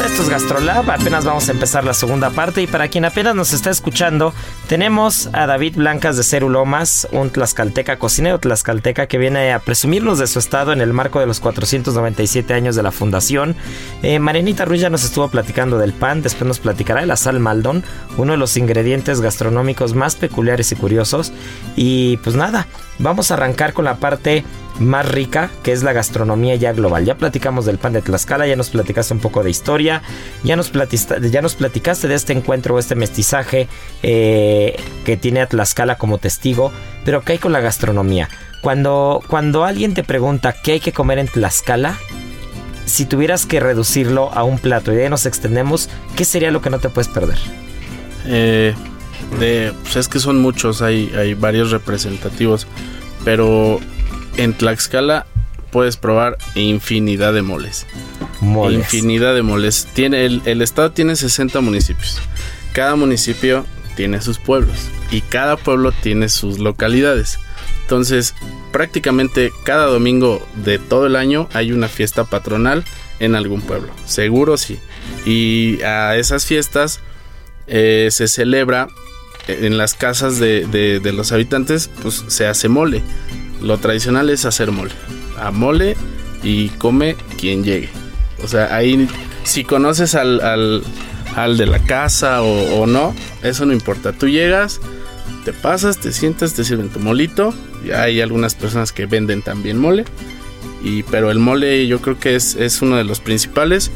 [0.00, 0.06] Vuelta.
[0.06, 0.90] Esto es Gastrolab.
[0.90, 2.62] Apenas vamos a empezar la segunda parte.
[2.62, 4.32] Y para quien apenas nos está escuchando,
[4.68, 10.26] tenemos a David Blancas de Cerulomas, un tlaxcalteca cocinero tlaxcalteca que viene a presumirnos de
[10.26, 13.56] su estado en el marco de los 497 años de la fundación.
[14.02, 16.22] Eh, Marianita Ruiz ya nos estuvo platicando del pan.
[16.22, 17.84] Después nos platicará de la sal maldón,
[18.16, 21.32] uno de los ingredientes gastronómicos más peculiares y curiosos.
[21.76, 22.66] Y pues nada,
[22.98, 24.44] vamos a arrancar con la parte
[24.80, 27.04] más rica, que es la gastronomía ya global.
[27.04, 30.02] Ya platicamos del pan de Tlaxcala, ya nos platicaste un poco de historia,
[30.42, 33.68] ya nos, platista- ya nos platicaste de este encuentro, este mestizaje
[34.02, 36.72] eh, que tiene a Tlaxcala como testigo,
[37.04, 38.28] pero ¿qué hay con la gastronomía?
[38.62, 41.96] Cuando, cuando alguien te pregunta qué hay que comer en Tlaxcala,
[42.86, 46.60] si tuvieras que reducirlo a un plato y de ahí nos extendemos, ¿qué sería lo
[46.60, 47.38] que no te puedes perder?
[48.26, 48.74] Eh,
[49.38, 52.66] de, pues es que son muchos, hay, hay varios representativos,
[53.24, 53.78] pero
[54.42, 55.26] en Tlaxcala
[55.70, 57.86] puedes probar infinidad de moles.
[58.40, 58.78] Moles.
[58.78, 59.86] Infinidad de moles.
[59.94, 62.20] Tiene, el, el estado tiene 60 municipios.
[62.72, 63.64] Cada municipio
[63.96, 64.76] tiene sus pueblos
[65.10, 67.38] y cada pueblo tiene sus localidades.
[67.82, 68.34] Entonces,
[68.72, 72.84] prácticamente cada domingo de todo el año hay una fiesta patronal
[73.18, 73.92] en algún pueblo.
[74.06, 74.78] Seguro sí.
[75.26, 77.00] Y a esas fiestas
[77.66, 78.88] eh, se celebra
[79.48, 83.02] en las casas de, de- de los habitantes, pues se hace mole.
[83.60, 84.92] Lo tradicional es hacer mole.
[85.38, 85.96] A mole
[86.42, 87.88] y come quien llegue.
[88.42, 89.08] O sea, ahí
[89.44, 94.12] si conoces al, al, de la casa o, no, eso no importa.
[94.12, 94.80] Tú llegas,
[95.44, 97.54] te pasas, te sientas, te sirven tu molito.
[97.94, 100.04] Hay algunas personas que venden también mole.
[100.82, 103.90] Y, pero el mole yo creo que es, es uno de los principales.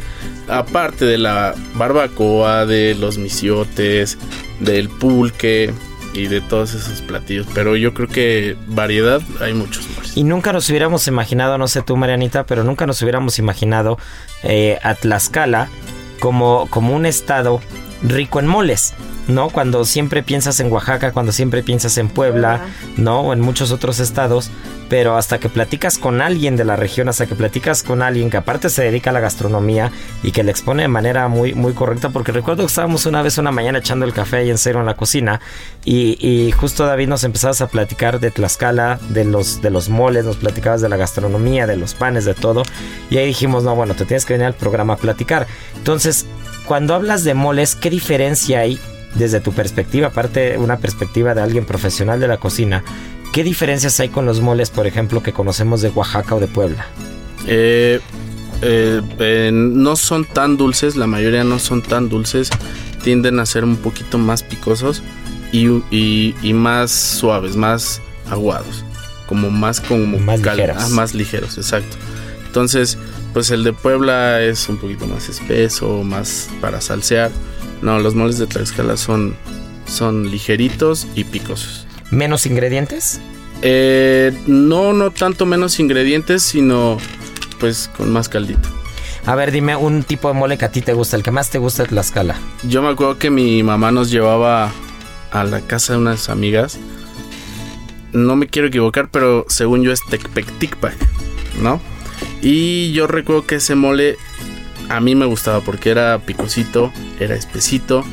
[0.48, 4.18] Aparte de la barbacoa, de los misiotes,
[4.60, 5.72] del pulque
[6.14, 7.46] y de todos esos platillos.
[7.54, 10.16] Pero yo creo que variedad hay muchos más.
[10.16, 13.98] Y nunca nos hubiéramos imaginado, no sé tú Marianita, pero nunca nos hubiéramos imaginado
[14.42, 15.68] eh, a Tlaxcala
[16.20, 17.60] como, como un estado
[18.02, 18.94] rico en moles.
[19.26, 19.48] ¿No?
[19.48, 22.60] Cuando siempre piensas en Oaxaca, cuando siempre piensas en Puebla,
[22.98, 23.22] ¿no?
[23.22, 24.50] O en muchos otros estados,
[24.94, 28.36] pero hasta que platicas con alguien de la región, hasta que platicas con alguien que
[28.36, 29.90] aparte se dedica a la gastronomía
[30.22, 33.36] y que le expone de manera muy, muy correcta, porque recuerdo que estábamos una vez
[33.36, 35.40] una mañana echando el café ahí en cero en la cocina
[35.84, 40.36] y, justo David nos empezabas a platicar de Tlaxcala, de los, de los moles, nos
[40.36, 42.62] platicabas de la gastronomía, de los panes, de todo,
[43.10, 45.48] y ahí dijimos, no, bueno, te tienes que venir al programa a platicar.
[45.76, 46.24] Entonces,
[46.66, 48.78] cuando hablas de moles, ¿qué diferencia hay
[49.14, 52.82] desde tu perspectiva, aparte una perspectiva de alguien profesional de la cocina,
[53.34, 56.86] ¿qué diferencias hay con los moles, por ejemplo, que conocemos de Oaxaca o de Puebla?
[57.46, 58.00] Eh,
[58.62, 62.48] eh, eh, no son tan dulces, la mayoría no son tan dulces,
[63.02, 65.02] tienden a ser un poquito más picosos
[65.52, 68.84] y, y- y más suaves, más aguados,
[69.26, 70.76] como más como Más ligeros.
[70.80, 71.96] ah, más ligeros, exacto.
[72.46, 72.96] Entonces,
[73.32, 77.32] pues el de Puebla es un poquito más espeso, más para salsear.
[77.82, 79.34] No, los moles de Tlaxcala son,
[79.86, 81.83] son ligeritos y picosos.
[82.10, 83.20] ¿Menos ingredientes?
[83.62, 86.98] Eh, no, no tanto menos ingredientes, sino
[87.60, 88.68] pues con más caldito.
[89.26, 91.50] A ver, dime un tipo de mole que a ti te gusta, el que más
[91.50, 92.36] te gusta de Tlaxcala.
[92.68, 94.70] Yo me acuerdo que mi mamá nos llevaba
[95.30, 96.78] a la casa de unas amigas
[98.14, 100.96] no me quiero equivocar, pero según yo es Tecpecticpac,
[101.60, 101.80] ¿no?
[102.40, 104.16] Y yo recuerdo que ese mole
[104.88, 108.04] a mí me gustaba porque era picosito, era espesito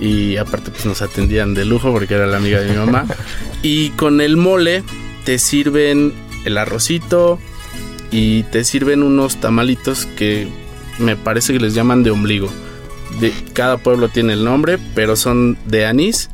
[0.00, 3.06] y aparte pues nos atendían de lujo porque era la amiga de mi mamá.
[3.62, 4.82] y con el mole
[5.24, 6.12] te sirven
[6.44, 7.38] el arrocito
[8.10, 10.48] y te sirven unos tamalitos que
[10.98, 12.50] me parece que les llaman de ombligo.
[13.20, 16.30] De, cada pueblo tiene el nombre, pero son de anís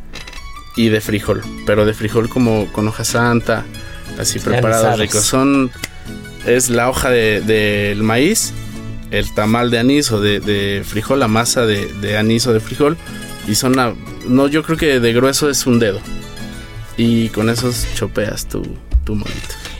[0.76, 3.64] y de frijol, pero de frijol como con hoja santa,
[4.18, 5.24] así preparados ricos.
[5.24, 5.70] Son
[6.46, 8.52] es la hoja del de, maíz,
[9.10, 12.96] el tamal de anís o de, frijol, la masa de, anís o de frijol
[13.46, 13.74] y son
[14.26, 16.00] no yo creo que de grueso es un dedo
[16.96, 18.62] y con esos chopeas tu
[19.06, 19.18] tu.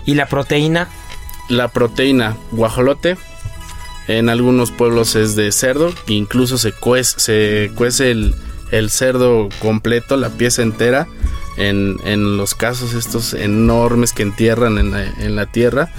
[0.07, 0.89] ¿Y la proteína?
[1.51, 3.19] La proteína guajolote
[4.09, 10.31] en algunos pueblos es de cerdo, incluso se cuece, se cuece el, cerdo completo, la
[10.31, 11.07] pieza entera,
[11.57, 15.91] en, los casos estos enormes que entierran en la, tierra.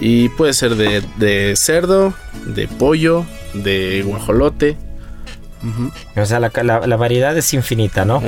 [0.00, 2.14] Y puede ser de, de cerdo,
[2.46, 4.76] de pollo, de guajolote,
[6.16, 8.22] o sea, la, variedad es infinita, ¿no?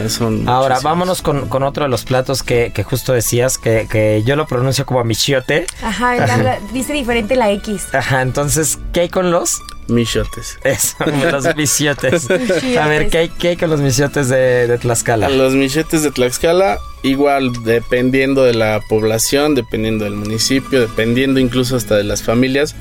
[0.46, 5.02] Ahora, vámonos con, otro de los platos que, justo decías, que, yo lo pronuncio como
[5.04, 5.66] michiote.
[5.82, 7.94] Ajá, dice diferente la X.
[7.94, 9.60] Ajá, entonces, ¿qué hay con los?
[9.90, 10.58] Michiotes.
[10.64, 10.96] Eso,
[11.30, 12.28] los michiotes.
[12.30, 15.28] A ver, ¿qué hay, con los michiotes de, Tlaxcala?
[15.28, 21.96] Los michiotes de Tlaxcala, igual, dependiendo de la población, dependiendo del municipio, dependiendo incluso hasta
[21.96, 22.74] de las familias,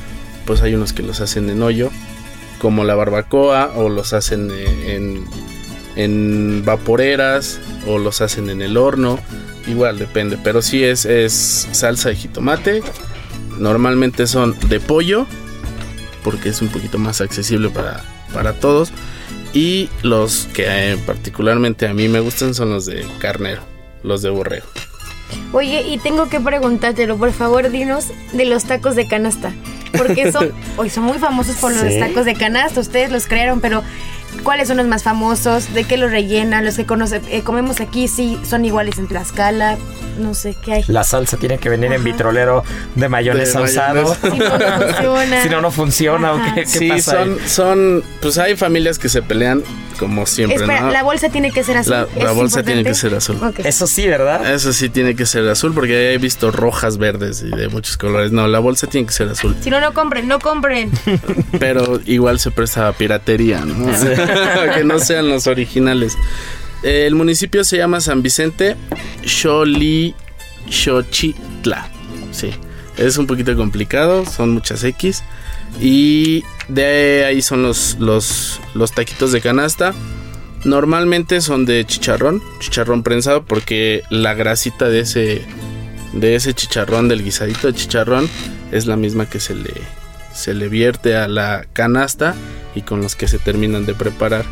[0.46, 1.90] pues hay unos que los hacen en hoyo,
[2.60, 5.24] como la barbacoa o los hacen eh,
[5.96, 9.20] en, vaporeras o los hacen en el horno.
[9.68, 12.84] Igual depende, pero si es, es salsa de jitomate.
[13.58, 15.26] Normalmente son de pollo,
[16.24, 18.92] porque es un poquito más accesible para, para todos.
[19.54, 23.62] Y los que eh, particularmente a mí me gustan son los de carnero,
[24.04, 24.68] los de borrego.
[25.52, 29.54] Oye, y tengo que preguntártelo, por favor, dinos de los tacos de canasta
[29.98, 33.84] porque son, hoy son muy famosos por los tacos de canasta, ustedes los crearon, pero
[34.44, 35.74] ¿cuáles son los más famosos?
[35.74, 36.66] ¿De qué los rellenan?
[36.66, 39.78] Los que conoce, eh, comemos aquí sí son iguales en Tlaxcala,
[40.20, 40.84] no sé qué hay.
[40.88, 42.64] La salsa tiene que venir en vitrolero
[42.96, 44.16] de mayonesa usado.
[44.16, 45.44] Si no, no funciona.
[45.44, 46.34] si no, no funciona.
[46.34, 49.64] ¿o qué, sí, son, son, pues hay familias que se pelean
[50.00, 50.58] como siempre.
[50.58, 52.08] Espera, la bolsa tiene que ser azul.
[52.16, 53.38] La, bolsa tiene que ser azul.
[53.64, 54.54] Eso sí, ¿verdad?
[54.54, 58.32] Eso sí tiene que ser azul porque he visto rojas, verdes y de muchos colores.
[58.32, 59.56] No, la bolsa tiene que ser azul.
[59.62, 60.92] Si no, no compren, no compren.
[61.60, 63.90] Pero igual se presta a piratería, ¿no?
[64.76, 66.18] que no sean los originales.
[66.84, 68.78] El municipio se llama San Vicente
[69.26, 70.16] Xoli
[70.70, 71.90] Xochitla.
[72.32, 72.52] Sí,
[72.98, 75.24] es un poquito complicado, son muchas X.
[75.82, 79.94] Y de ahí son los, los, los taquitos de canasta.
[80.66, 85.42] Normalmente son de chicharrón, chicharrón prensado, porque la grasita de ese,
[86.14, 88.30] de ese chicharrón, del guisadito de chicharrón,
[88.72, 89.74] es la misma que se le,
[90.34, 92.36] se le vierte a la canasta
[92.76, 94.46] y con los que se terminan de preparar.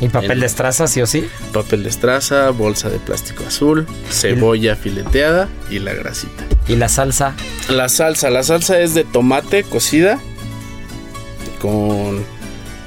[0.00, 1.26] ¿Y papel de estraza, sí o sí?
[1.52, 6.44] Papel de estraza, bolsa de plástico azul, cebolla fileteada y la grasita.
[6.68, 7.34] ¿Y la salsa?
[7.70, 10.20] La salsa, la salsa es de tomate cocida
[11.60, 12.24] con...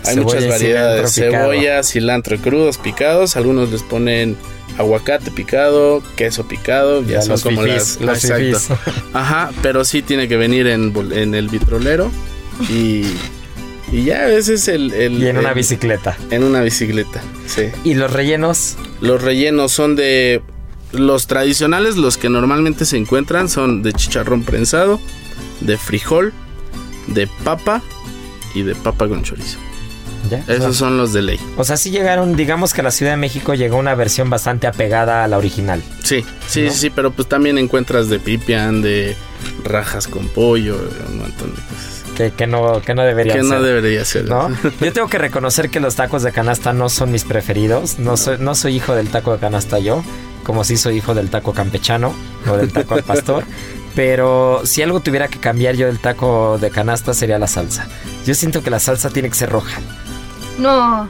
[0.05, 4.37] Hay muchas variedades, cebolla, cilantro crudos picados, algunos les ponen
[4.79, 8.79] aguacate picado, queso picado, ya, son como las, exacto.
[9.13, 12.09] Ajá, pero sí tiene que venir en, en el vitrolero
[12.69, 13.03] y
[13.91, 14.93] y ya ese es el...
[14.93, 16.17] y en una bicicleta.
[16.29, 17.69] En una bicicleta, sí.
[17.83, 18.77] ¿Y los rellenos?
[19.01, 20.41] Los rellenos son de...
[20.91, 24.99] Los tradicionales, los que normalmente se encuentran, son de chicharrón prensado,
[25.61, 26.33] de frijol,
[27.07, 27.83] de papa
[28.55, 29.59] y de papa con chorizo.
[30.29, 30.43] ¿Ya?
[30.47, 31.39] Esos son los de ley.
[31.57, 35.23] O sea, sí llegaron, digamos que la Ciudad de México llegó una versión bastante apegada
[35.23, 35.81] a la original.
[36.03, 39.15] Sí, sí, sí, pero pues también encuentras de pipián, de
[39.63, 40.77] rajas con pollo,
[41.09, 41.99] un montón de cosas
[42.35, 43.41] que, no, que no debería ser.
[43.41, 44.25] Que no debería ser.
[44.25, 44.49] ¿no?
[44.81, 47.99] Yo tengo que reconocer que los tacos de canasta no son mis preferidos.
[47.99, 50.03] No soy, no soy hijo del taco de canasta yo,
[50.43, 52.13] como si soy hijo del taco campechano
[52.47, 53.45] o del taco al pastor.
[53.95, 57.87] Pero si algo tuviera que cambiar yo del taco de canasta sería la salsa.
[58.25, 59.81] Yo siento que la salsa tiene que ser roja.
[60.59, 61.09] No.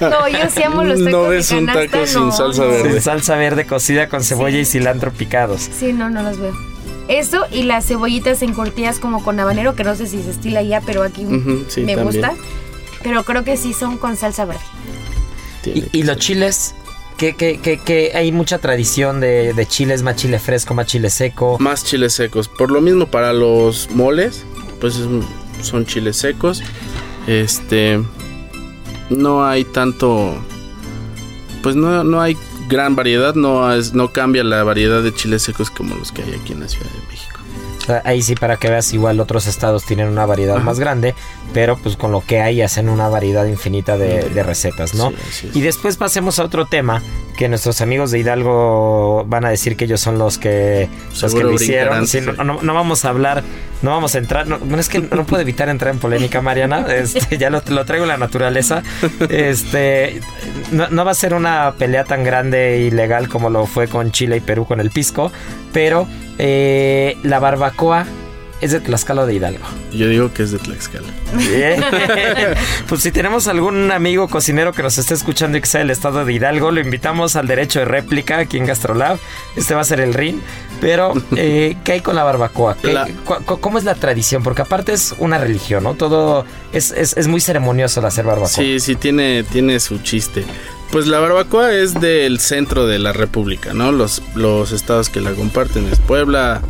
[0.00, 2.92] No, yo sí amo los tacos no ves un taco sin salsa verde.
[2.92, 5.68] Sin salsa verde cocida con cebolla y cilantro picados.
[5.78, 6.54] Sí, no, no los veo.
[7.08, 10.80] Eso y las cebollitas encurtidas como con habanero, que no sé si se estila ya,
[10.80, 12.34] pero aquí me gusta.
[13.02, 14.60] Pero creo que sí son con salsa verde.
[15.92, 16.74] ¿Y, los chiles?
[17.16, 21.58] Que, que, que, hay mucha tradición de, chiles, más chile fresco, más chile seco.
[21.58, 22.48] Más chiles secos.
[22.48, 24.44] Por lo mismo para los moles,
[24.80, 25.00] pues
[25.62, 26.62] son chiles secos.
[27.26, 28.00] Este
[29.10, 30.34] no hay tanto.
[31.62, 32.36] Pues no, no hay
[32.68, 36.52] gran variedad, no, no cambia la variedad de chiles secos como los que hay aquí
[36.52, 37.19] en la Ciudad de México.
[38.04, 41.14] Ahí sí, para que veas, igual otros estados tienen una variedad más grande,
[41.52, 45.12] pero pues con lo que hay hacen una variedad infinita de, de recetas, ¿no?
[45.30, 45.50] Sí.
[45.54, 47.02] Y después pasemos a otro tema
[47.36, 50.88] que nuestros amigos de Hidalgo van a decir que ellos son los que,
[51.20, 52.06] los que lo hicieron.
[52.06, 53.42] Sí, no, no- no vamos a hablar,
[53.82, 54.46] no vamos a entrar.
[54.46, 56.86] No, es que no puedo evitar entrar en polémica, Mariana.
[56.90, 58.82] Este, ya lo, lo traigo en la naturaleza.
[59.30, 60.20] Este,
[60.70, 64.12] no, no va a ser una pelea tan grande e ilegal como lo fue con
[64.12, 65.32] Chile y Perú con el pisco,
[65.72, 66.06] pero
[66.42, 68.06] eh, la barbacoa
[68.62, 69.64] es de Tlaxcala o de Hidalgo.
[69.92, 71.06] Yo digo que es de Tlaxcala.
[71.34, 71.82] Bien.
[72.88, 76.24] pues si tenemos algún amigo cocinero que nos esté escuchando y que sea del estado
[76.26, 79.18] de Hidalgo, lo invitamos al derecho de réplica aquí en Gastrolab.
[79.56, 80.42] Este va a ser el RIN.
[80.80, 82.76] Pero, eh, ¿qué hay con la barbacoa?
[82.76, 84.42] ¿Qué- La- cu- cu- ¿Cómo es la tradición?
[84.42, 85.94] Porque aparte es una religión, ¿no?
[85.94, 88.48] Todo es, es- es muy ceremonioso el hacer barbacoa.
[88.50, 90.44] Sí, sí, tiene, tiene su chiste.
[90.92, 93.92] Pues la barbacoa es del centro de la República, ¿no?
[93.92, 96.62] Los, los estados que la comparten es Puebla,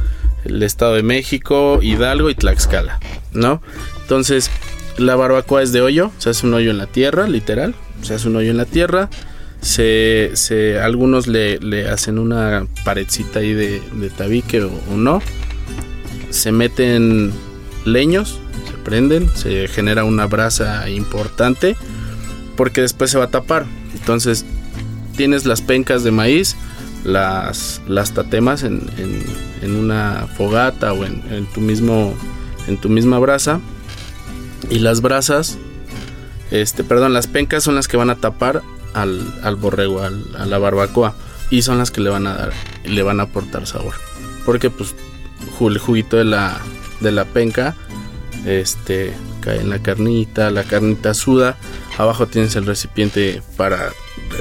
[0.45, 3.01] el Estado de México, Hidalgo y Tlaxcala,
[3.33, 3.63] ¿no?
[4.03, 4.51] Entonces,
[4.99, 8.29] la barbacoa es de hoyo, se hace un hoyo en la tierra, literal, se hace
[8.29, 9.09] un hoyo en la tierra,
[9.63, 13.81] se, se algunos le, le hacen una paredcita ahí de,
[14.19, 15.23] tabique o, o no,
[16.29, 17.33] se meten
[17.87, 18.39] leños,
[18.71, 21.75] se prenden, se genera una brasa importante
[22.57, 23.65] porque después se va a tapar.
[24.01, 24.45] Entonces
[25.17, 26.57] tienes las pencas de maíz,
[27.05, 32.15] las, las tatemas en, en- una fogata o en, tu mismo
[32.67, 33.61] en tu misma brasa.
[34.71, 35.59] Y las brasas
[36.51, 38.63] este perdón las pencas son las que van a tapar
[38.95, 41.15] al, al borrego al- a la barbacoa.
[41.51, 42.53] Y son las que le van a dar
[42.85, 43.95] le van a aportar sabor.
[44.47, 44.95] Porque pues
[45.61, 46.59] el juguito de la
[47.01, 47.77] de la penca
[48.47, 51.57] este cae en la carnita, la carnita suda,
[51.99, 53.93] abajo tienes el recipiente para,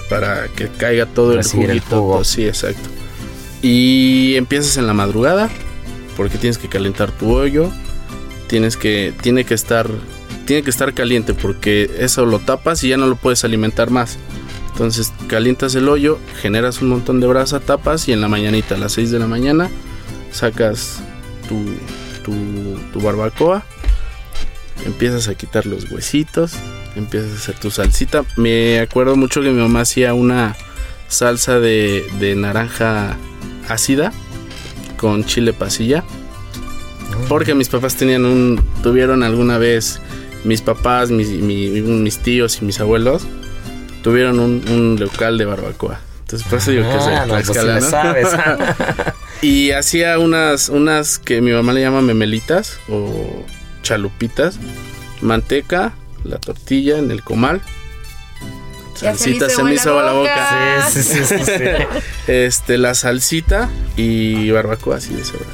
[0.09, 2.23] para que caiga todo el Recibir el juguito, jugo.
[2.23, 2.89] sí, exacto.
[3.61, 5.49] Y empiezas en la madrugada,
[6.15, 7.71] porque tienes que calentar tu hoyo,
[8.47, 9.89] tienes que, tiene que estar,
[10.45, 14.17] tiene que estar caliente, porque eso lo tapas y ya no lo puedes alimentar más.
[14.71, 18.77] Entonces calientas el hoyo, generas un montón de brasa, tapas y en la mañanita, a
[18.77, 19.69] las 6 de la mañana,
[20.31, 21.01] sacas
[21.49, 21.65] tu,
[22.23, 23.65] tu, tu barbacoa,
[24.85, 26.53] empiezas a quitar los huesitos,
[26.95, 28.23] empiezas a hacer tu salsita.
[28.37, 30.55] Me acuerdo mucho que mi mamá hacía una
[31.07, 33.17] salsa de, de naranja
[33.67, 34.11] ácida
[34.97, 36.03] con chile pasilla.
[37.27, 39.99] Porque mis papás tenían un, tuvieron alguna vez,
[40.43, 43.23] mis papás, mis, mi- mis tíos y mis abuelos,
[44.03, 45.99] tuvieron un, un local de barbacoa.
[46.21, 47.81] Entonces por eso digo que es de Ah, no, pues sí ¿no?
[47.81, 48.27] sabes.
[49.41, 53.45] Y hacía unas, unas que mi mamá le llama memelitas o
[53.81, 54.59] chalupitas.
[55.21, 57.61] Manteca, la tortilla en el comal.
[58.95, 60.89] Salsita, se me hizo la boca.
[60.89, 61.63] Sí, sí, sí, sí, sí.
[62.27, 65.47] Este, la salsita y barbacoa así de sobra.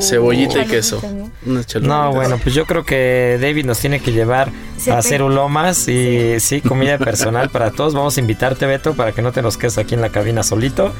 [0.00, 1.00] Cebollita y queso.
[1.44, 1.82] Unas chalupitas.
[1.82, 5.88] No, bueno, pues yo creo que David nos tiene que llevar Se a hacer ulomas
[5.88, 6.60] y sí.
[6.60, 7.94] comida personal para todos.
[7.94, 10.94] Vamos a invitarte, Beto, para que no te nos quedes aquí en la cabina solito.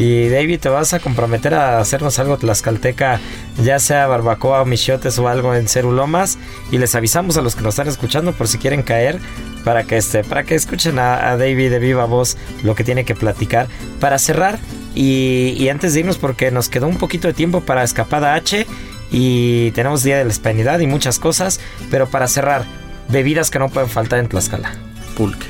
[0.00, 3.18] Y David, te vas a comprometer a hacernos algo tlaxcalteca,
[3.64, 6.38] ya sea barbacoa o michotes o algo en Cerulomas.
[6.70, 9.18] Y les avisamos a los que nos están escuchando por si quieren caer,
[9.64, 13.04] para que este, para que escuchen a, a David de viva voz lo que tiene
[13.04, 13.66] que platicar.
[13.98, 14.60] Para cerrar,
[14.94, 18.68] y, y antes de irnos, porque nos quedó un poquito de tiempo para Escapada H
[19.10, 21.58] y tenemos Día de la Hispanidad y muchas cosas,
[21.90, 22.64] pero para cerrar,
[23.08, 24.76] bebidas que no pueden faltar en Tlaxcala.
[25.16, 25.46] Pulque.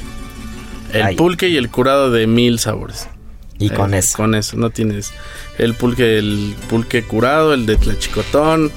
[0.95, 3.11] El pulque y el curado de mil sabores.
[3.59, 4.17] Y con Eh, eso.
[4.17, 5.13] Con eso, no tienes
[5.59, 8.71] el pulque, el pulque curado, el de tlachicotón,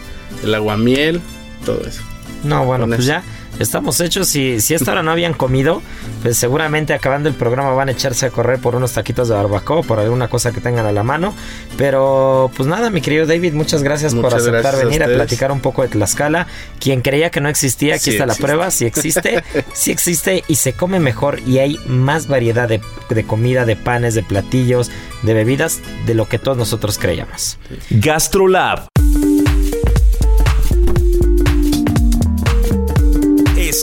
[0.44, 1.22] el aguamiel,
[1.66, 2.02] todo eso.
[2.44, 3.10] No, bueno, con pues eso.
[3.10, 3.24] ya
[3.60, 4.28] estamos hechos.
[4.28, 5.82] Si, si esta hora no habían comido,
[6.22, 9.84] pues seguramente acabando el programa van a echarse a correr por unos taquitos de barbacoa,
[9.84, 11.34] por alguna cosa que tengan a la mano.
[11.78, 15.52] Pero pues nada, mi querido David, muchas gracias por aceptar gracias a venir a, platicar
[15.52, 16.48] un poco de Tlaxcala.
[16.80, 18.48] Quien creía que no existía, aquí Sí está la existe.
[18.48, 19.44] prueba, sí existe,
[19.74, 24.16] sí existe y se come mejor y hay más variedad de, de comida, de panes,
[24.16, 24.92] de platillos,
[25.24, 27.58] de bebidas, de lo que todos nosotros creíamos.
[27.90, 28.88] GastroLab.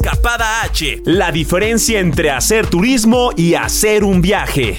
[0.01, 1.03] Escapada H.
[1.07, 4.79] La diferencia entre hacer turismo y hacer un viaje.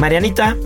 [0.00, 0.56] Marianita,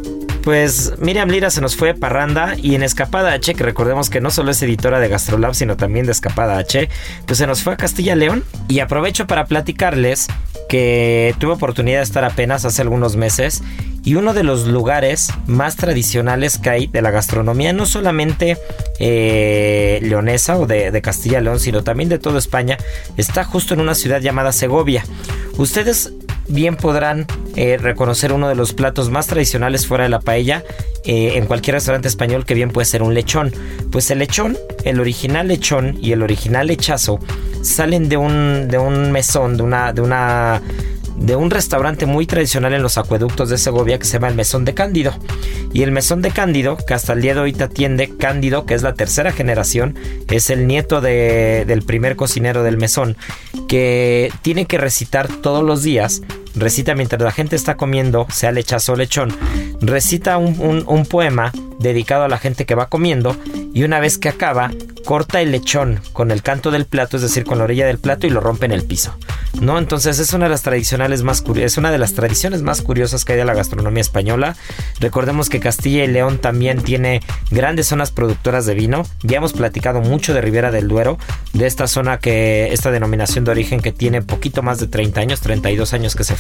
[0.45, 4.31] pues Miriam Lira se nos fue Parranda y en Escapada H, que recordemos que no
[4.31, 6.91] solo es editora de Gastrolab, sino también de Escapada H,
[7.27, 10.29] pues se nos fue a Castilla León y aprovecho para platicarles
[10.69, 13.63] que tuve oportunidad de estar apenas hace algunos meses
[14.05, 18.59] y uno de los lugares más tradicionales que hay de la gastronomía, no solamente
[18.99, 22.77] eh, leonesa o de, de Castilla León, sino también de toda España,
[23.17, 25.05] está justo en una ciudad llamada Segovia.
[25.57, 26.13] Ustedes
[26.49, 27.27] bien podrán
[27.57, 30.63] eh, reconocer uno de los platos más tradicionales fuera de la paella
[31.05, 33.53] eh, en cualquier restaurante español que bien puede ser un lechón.
[33.91, 37.19] Pues el lechón, el original lechón y el original lechazo
[37.63, 40.63] salen de un, de un mesón, de una, de una
[41.17, 44.65] de un restaurante muy tradicional en los acueductos de Segovia que se llama el Mesón
[44.65, 45.13] de Cándido.
[45.73, 48.83] Y el Mesón de Cándido, que hasta el día de hoy atiende Cándido, que es
[48.83, 49.97] la tercera generación,
[50.29, 53.17] es el nieto de, del primer cocinero del mesón,
[53.69, 56.23] que tiene que recitar todos los días,
[56.55, 59.37] recita mientras la gente está comiendo, sea lechazo o lechón,
[59.81, 63.37] recita un, un poema dedicado a la gente que va comiendo
[63.75, 64.71] y una vez que acaba,
[65.05, 68.27] corta el lechón con el canto del plato, es decir, con la orilla del plato
[68.27, 69.17] y lo rompe en el piso.
[69.61, 69.79] ¿No?
[69.79, 73.33] Entonces es una de las tradicionales más es una de las tradiciones más curiosas que
[73.35, 74.57] hay de la gastronomía española.
[74.99, 79.07] Recordemos que Castilla y León también tiene grandes zonas productoras de vino.
[79.23, 81.19] Ya hemos platicado mucho de Ribera del Duero,
[81.53, 85.41] de esta zona que esta denominación de origen que tiene poquito más de 30 años,
[85.41, 86.35] 32 años que se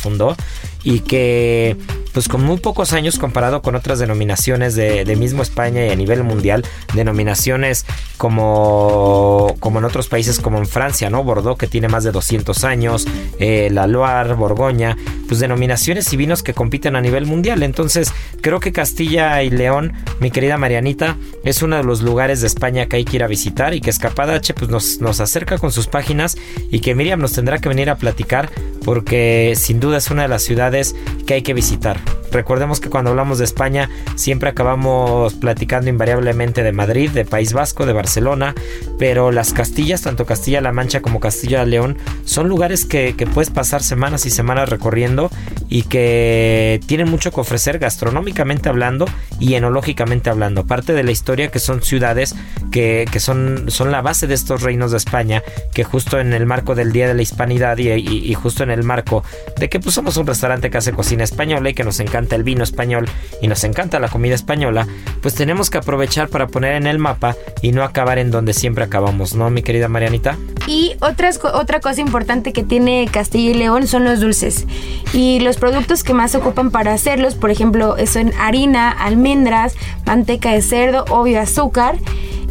[0.82, 1.76] y que
[2.12, 6.22] pues con muy pocos años comparado con otras denominaciones de, mismo España y a nivel
[6.22, 7.84] mundial, denominaciones
[8.18, 11.24] como, como en otros países como en Francia, ¿no?
[11.24, 13.06] Bordeaux que tiene más de 200 años,
[13.40, 14.96] eh, la Loire, Borgoña,
[15.26, 17.64] pues denominaciones y vinos que compiten a nivel mundial.
[17.64, 22.46] Entonces creo que Castilla y León, mi querida Marianita, es uno de los lugares de
[22.46, 25.72] España que hay que ir a visitar y que Escapadache pues nos, nos acerca con
[25.72, 26.36] sus páginas
[26.70, 28.50] y que Miriam nos tendrá que venir a platicar
[28.84, 30.94] porque sin duda es una de las ciudades
[31.26, 32.00] que hay que visitar.
[32.34, 37.86] Recordemos que cuando hablamos de España siempre acabamos platicando invariablemente de Madrid, de País Vasco,
[37.86, 38.56] de Barcelona,
[38.98, 44.30] pero las Castillas, tanto Castilla-La Mancha como Castilla-León, son lugares que, puedes pasar semanas y
[44.30, 45.30] semanas recorriendo
[45.68, 49.06] y que tienen mucho que ofrecer gastronómicamente hablando
[49.38, 50.62] y enológicamente hablando.
[50.62, 52.34] Aparte de la historia que son ciudades
[52.72, 56.46] que, que son, son la base de estos reinos de España, que justo en el
[56.46, 59.22] marco del Día de la Hispanidad y justo en el marco
[59.56, 62.42] de que pues somos un restaurante que hace cocina española y que nos encanta el
[62.42, 63.08] vino español
[63.40, 64.86] y nos encanta la comida española,
[65.22, 68.84] pues tenemos que aprovechar para poner en el mapa y no acabar en donde siempre
[68.84, 70.36] acabamos, ¿no, mi querida Marianita?
[70.66, 74.66] Y otras, otra cosa importante que tiene Castilla y León son los dulces.
[75.12, 79.74] Y los productos que más se ocupan para hacerlos, por ejemplo, son harina, almendras,
[80.06, 81.96] manteca de cerdo, obvio azúcar,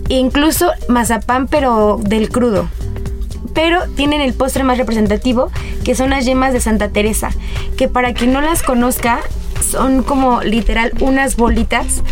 [0.09, 2.67] e incluso mazapán, pero del crudo
[3.53, 5.51] pero tienen el postre más representativo,
[5.83, 7.29] que son las yemas de Santa Teresa,
[7.77, 9.19] que para quien no las conozca,
[9.63, 12.03] son como literal unas bolitas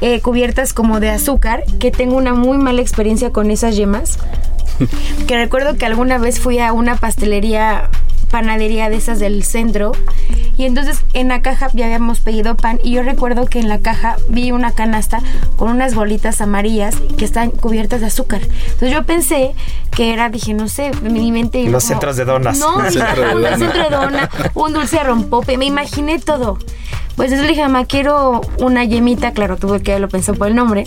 [0.00, 4.18] eh, cubiertas como de azúcar, que tengo una muy mala experiencia con esas yemas.
[5.26, 7.90] que recuerdo que alguna vez fui a una pastelería
[8.30, 9.92] panadería de esas del centro.
[10.56, 13.78] Y entonces en la caja ya habíamos pedido pan y yo recuerdo que en la
[13.78, 15.20] caja vi una canasta
[15.56, 18.42] con unas bolitas amarillas que están cubiertas de azúcar.
[18.42, 19.52] Entonces yo pensé
[19.90, 21.64] que era, dije, no sé, en mi mente...
[21.64, 22.58] Los como, centros de donas.
[22.58, 26.58] No, un centro de dona, un dulce rompope, me imaginé todo.
[27.16, 30.54] Pues entonces le dije, mamá, quiero una yemita, claro, tuve que lo pensó por el
[30.54, 30.86] nombre.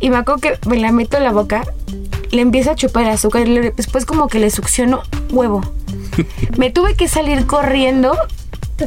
[0.00, 1.64] Y me acuerdo que me la meto en la boca,
[2.30, 5.62] le empiezo a chupar el azúcar y después como que le succiono huevo.
[6.56, 8.12] Me tuve que salir corriendo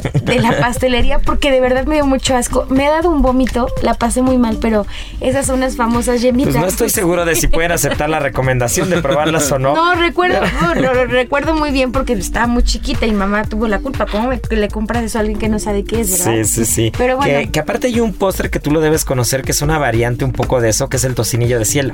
[0.00, 2.66] de la pastelería porque de verdad me dio mucho asco.
[2.70, 4.86] Me ha dado un vómito, la pasé muy mal, pero
[5.20, 6.52] esas son unas famosas yemitas.
[6.52, 9.74] Pues no estoy seguro de si pueden aceptar la recomendación de probarlas o no.
[9.74, 13.78] No, recuerdo, no, lo recuerdo muy bien porque estaba muy chiquita y mamá tuvo la
[13.78, 14.06] culpa.
[14.06, 16.44] ¿Cómo me, le compras eso a alguien que no sabe qué es, verdad?
[16.44, 16.92] Sí, sí, sí.
[16.96, 17.40] Pero bueno.
[17.40, 20.24] Que, que aparte hay un postre que tú lo debes conocer que es una variante
[20.24, 21.92] un poco de eso, que es el tocinillo de cielo.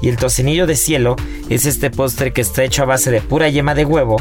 [0.00, 1.16] Y el tocinillo de cielo
[1.48, 4.18] es este postre que está hecho a base de pura yema de huevo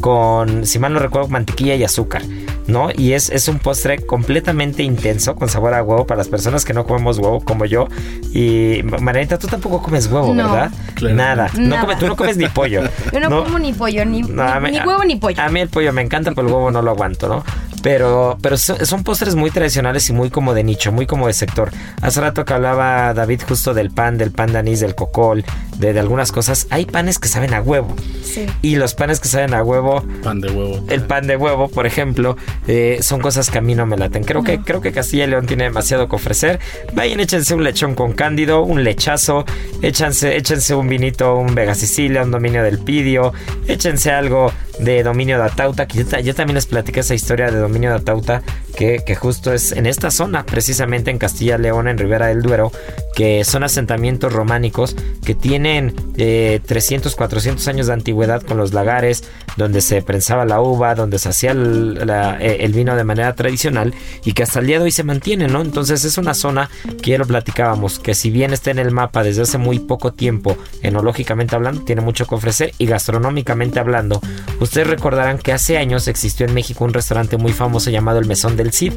[0.00, 2.22] con, si mal no recuerdo, mantequilla y azúcar.
[2.68, 2.90] ¿No?
[2.96, 6.72] Y es, es un postre completamente intenso, con sabor a huevo, para las personas que
[6.74, 7.88] no comemos huevo como yo.
[8.32, 10.44] Y Marianita, tú tampoco comes huevo, No.
[10.52, 10.70] ¿verdad?
[10.94, 11.14] Claro.
[11.16, 11.50] Nada.
[11.58, 12.82] No come- tú no comes ni pollo.
[13.12, 15.42] Yo no, como ni pollo, ni, No, ni, a mí- ni huevo ni pollo.
[15.42, 17.44] A mí el pollo me encanta, pero el huevo no lo aguanto, ¿no?
[17.82, 21.32] Pero, pero son, son postres muy tradicionales y muy como de nicho, muy como de
[21.32, 21.70] sector.
[22.02, 25.44] Hace rato que hablaba David justo del pan, del pan de anís, del cocol,
[25.78, 26.66] de, de algunas cosas.
[26.70, 27.94] Hay panes que saben a huevo.
[28.24, 28.46] Sí.
[28.62, 30.84] Y los panes que saben a huevo Pan de huevo.
[30.90, 34.24] el pan de huevo, por ejemplo, eh, son cosas que a mí no me laten.
[34.24, 36.58] Creo que creo que Castilla y León tiene demasiado que ofrecer.
[36.94, 39.44] Vayan, échense un lechón con cándido, un lechazo,
[39.82, 43.32] échense, échense un vinito, un Vega Sicilia, un dominio del Pidio,
[43.66, 47.90] échense algo de Dominio de Atauta, que yo, también les platiqué esa historia de Dominio
[47.90, 48.42] de Atauta,
[48.78, 52.70] que, justo es en esta zona, precisamente en Castilla León, en Ribera del Duero,
[53.16, 59.24] que son asentamientos románicos que tienen 300, eh, 400 años de antigüedad con los lagares,
[59.56, 63.92] donde se prensaba la uva, donde se hacía eh, el, vino de manera tradicional
[64.24, 65.60] y que hasta el día de hoy se mantiene, ¿no?
[65.60, 66.70] Entonces es una zona
[67.02, 70.12] que ya lo platicábamos, que si bien está en el mapa desde hace muy poco
[70.12, 74.20] tiempo, enológicamente hablando, tiene mucho que ofrecer y gastronómicamente hablando,
[74.60, 78.56] ustedes recordarán que hace años existió en México un restaurante muy famoso llamado el Mesón
[78.56, 78.92] del Cid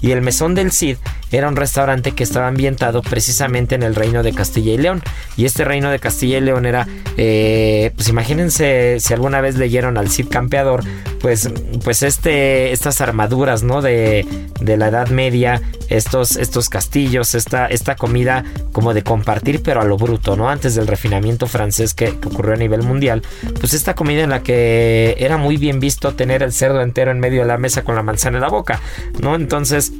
[0.00, 0.96] y el Mesón del Cid
[1.32, 5.02] era un restaurante que estaba ambientado precisamente en el reino de Castilla y León.
[5.36, 9.98] Y este reino de Castilla y León era, eh, pues imagínense si alguna vez leyeron
[9.98, 10.84] al Cid Campeador,
[11.26, 11.50] pues,
[11.82, 13.82] pues este, estas armaduras, ¿no?
[13.82, 14.24] De,
[14.60, 19.84] de la Edad Media, estos, estos castillos, esta, esta comida como de compartir, pero a
[19.84, 20.48] lo bruto, ¿no?
[20.48, 23.22] Antes del refinamiento francés que, ocurrió a nivel mundial,
[23.58, 27.18] pues esta comida en la que era muy bien visto tener el cerdo entero en
[27.18, 28.80] medio de la mesa con la manzana en la boca,
[29.20, 29.34] ¿no?
[29.34, 29.94] Entonces,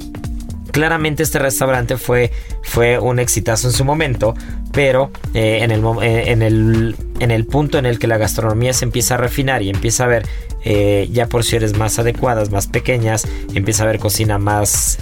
[0.71, 4.33] claramente este restaurante fue, fue un exitazo en su momento,
[4.71, 8.71] pero eh, en, el, eh, en, el, en el punto en el que la gastronomía
[8.71, 10.25] se empieza a refinar y empieza a ver
[10.63, 14.99] eh, ya porciones más adecuadas, más pequeñas, empieza a ver cocina más,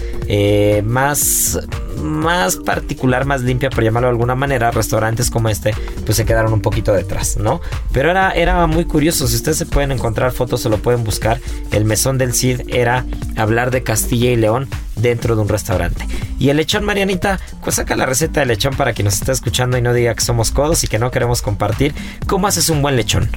[0.84, 1.60] más,
[2.02, 5.74] más particular, más limpia, por llamarlo de alguna manera, restaurantes como este,
[6.06, 7.62] pues se quedaron un poquito detrás, ¿no?
[7.92, 11.40] Pero era, era muy curioso, si ustedes se pueden encontrar fotos, se lo pueden buscar,
[11.72, 16.06] el mesón del Cid era hablar de Castilla y León dentro de un restaurante.
[16.40, 19.78] Y el lechón, Marianita, pues saca la receta de lechón para quien nos está escuchando
[19.78, 21.94] y no diga que somos codos y que no queremos compartir.
[22.28, 23.30] ¿Cómo haces un buen lechón?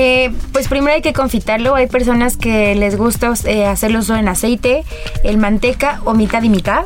[0.00, 1.74] Eh, pues primero hay que confitarlo.
[1.74, 4.84] Hay personas que les gusta eh, hacerlo solo en aceite,
[5.24, 6.84] en manteca o mitad y mitad.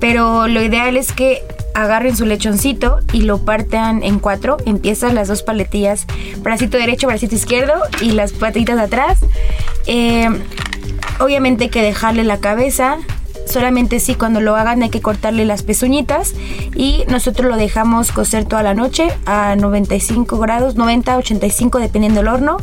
[0.00, 4.56] Pero lo ideal es que agarren su lechoncito y lo partan en cuatro.
[4.66, 9.20] Empiezan las dos paletillas, bracito derecho, bracito izquierdo y las patitas atrás.
[9.86, 10.28] Eh,
[11.20, 12.98] obviamente hay que dejarle la cabeza,
[13.46, 16.34] solamente sí cuando lo hagan hay que cortarle las pezuñitas
[16.74, 22.28] y nosotros lo dejamos cocer toda la noche a 95 grados, 90, 85 dependiendo del
[22.28, 22.56] horno.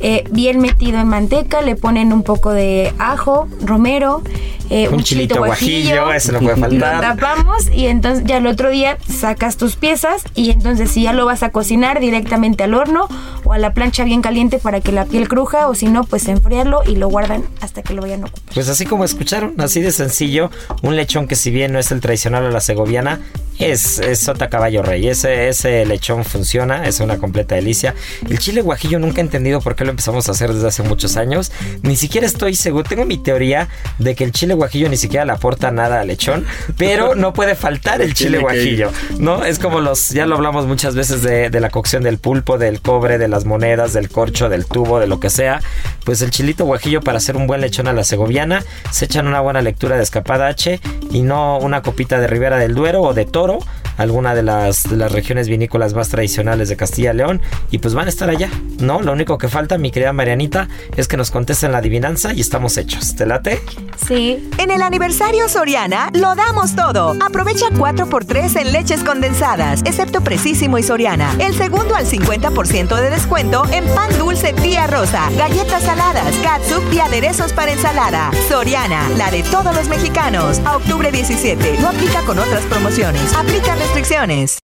[0.00, 4.22] Eh, bien metido en manteca, le ponen un poco de ajo, romero,
[4.70, 6.96] eh, un, chilito guajillo, eso no puede faltar.
[6.96, 11.12] Lo tapamos y entonces ya el otro día sacas tus piezas y entonces si ya
[11.12, 13.08] lo vas a cocinar directamente al horno
[13.44, 16.28] o a la plancha bien caliente para que la piel cruja o si no pues
[16.28, 18.54] enfriarlo y lo guardan hasta que lo vayan a ocupar.
[18.54, 20.50] Pues así como escucharon, así de sencillo,
[20.82, 23.20] un lechón que si bien no es el tradicional a la segoviana,
[23.58, 25.08] es, es sota caballo rey.
[25.08, 27.94] Ese, ese lechón funciona, es una completa delicia.
[28.28, 31.16] El chile guajillo nunca he entendido por qué lo empezamos a hacer desde hace muchos
[31.16, 31.50] años.
[31.82, 32.84] Ni siquiera estoy seguro.
[32.88, 33.68] Tengo mi teoría
[33.98, 36.44] de que el chile guajillo ni siquiera le aporta nada al lechón,
[36.76, 38.92] pero no puede faltar el chile guajillo.
[39.18, 39.44] ¿No?
[39.44, 42.80] Es como los, ya lo hablamos muchas veces de, de la cocción del pulpo, del
[42.80, 45.62] cobre, de las monedas, del corcho, del tubo, de lo que sea.
[46.04, 49.40] Pues el chilito guajillo para hacer un buen lechón a la segoviana, se echan una
[49.40, 50.80] buena lectura de escapada H
[51.10, 53.58] y no una copita de Ribera del Duero o de Toro
[53.98, 58.06] alguna de las, las regiones vinícolas más tradicionales de Castilla y León, y pues van
[58.06, 58.48] a estar allá,
[58.80, 59.02] ¿no?
[59.02, 62.76] Lo único que falta, mi querida Marianita, es que nos contesten la adivinanza y estamos
[62.78, 63.14] hechos.
[63.16, 63.60] ¿Te late?
[64.06, 64.48] Sí.
[64.58, 67.16] En el aniversario Soriana, lo damos todo.
[67.20, 71.34] Aprovecha 4x3 en leches condensadas, excepto Precisísimo y Soriana.
[71.38, 77.00] El segundo al 50% de descuento en pan dulce tía rosa, galletas saladas, catsup y
[77.00, 78.30] aderezos para ensalada.
[78.48, 80.60] Soriana, la de todos los mexicanos.
[80.64, 81.78] A octubre 17.
[81.80, 83.34] No aplica con otras promociones.
[83.34, 84.58] Aplica restricciones.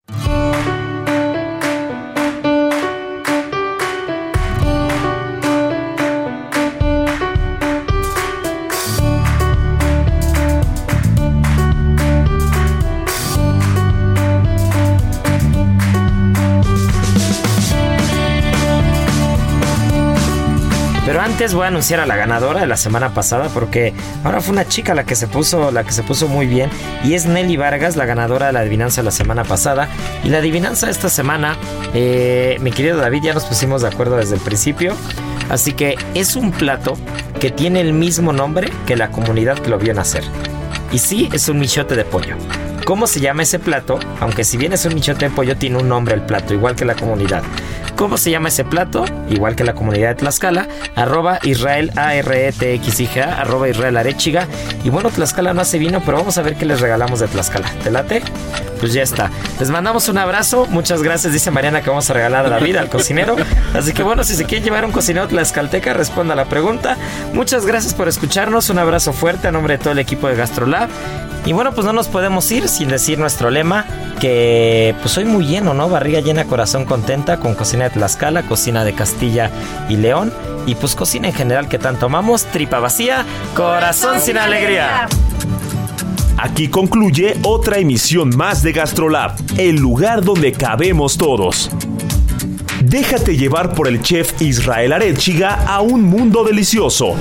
[21.33, 23.91] Antes voy a anunciar a la ganadora de la semana pasada porque
[24.23, 26.69] ahora fue una chica la que se puso, la que se puso muy bien
[27.03, 29.89] y es Nelly Vargas, la ganadora de la adivinanza de la semana pasada.
[30.23, 31.57] Y la adivinanza de esta semana,
[31.95, 34.93] eh, mi querido David, ya nos pusimos de acuerdo desde el principio.
[35.49, 36.99] Así que es un plato
[37.39, 40.23] que tiene el mismo nombre que la comunidad que lo vio nacer.
[40.91, 42.35] Y sí, es un michote de pollo.
[42.85, 43.97] ¿Cómo se llama ese plato?
[44.19, 46.85] Aunque si bien es un michote de pollo, tiene un nombre el plato, igual que
[46.85, 47.41] la comunidad.
[47.95, 49.05] ¿Cómo se llama ese plato?
[49.29, 54.47] Igual que la comunidad de Tlaxcala, arroba Israel a r e arroba Israel Arechiga.
[54.83, 57.69] Y bueno, Tlaxcala no hace vino, pero vamos a ver qué les regalamos de Tlaxcala.
[57.83, 58.21] ¿Te late?
[58.79, 59.29] Pues ya está.
[59.59, 60.65] Les mandamos un abrazo.
[60.65, 63.35] Muchas gracias, dice Mariana, que vamos a regalar a la vida al cocinero.
[63.73, 66.97] Así que bueno, si se quieren llevar un cocinero tlaxcalteca, responda la pregunta.
[67.33, 68.69] Muchas gracias por escucharnos.
[68.69, 70.89] Un abrazo fuerte a nombre de todo el equipo de GastroLab.
[71.45, 73.85] Y bueno, pues no nos podemos ir sin decir nuestro lema,
[74.21, 75.89] que pues soy muy lleno, ¿no?
[75.89, 79.51] Barriga llena, corazón contenta, con cocina cocina de cocina de Castilla
[79.89, 80.31] y León
[80.65, 83.25] y pues cocina en general que tanto amamos, tripa vacía,
[83.55, 85.07] corazón sin alegría.
[86.37, 91.69] Aquí concluye otra emisión más de GastroLab, el lugar donde cabemos todos.
[92.83, 97.15] Déjate llevar por el chef Israel Arechiga a un mundo delicioso.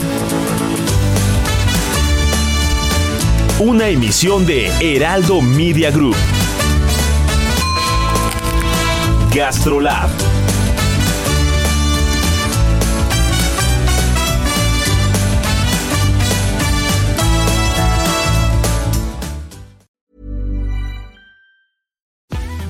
[3.58, 6.16] Una emisión de Heraldo Media Group.
[9.32, 10.10] GastroLab.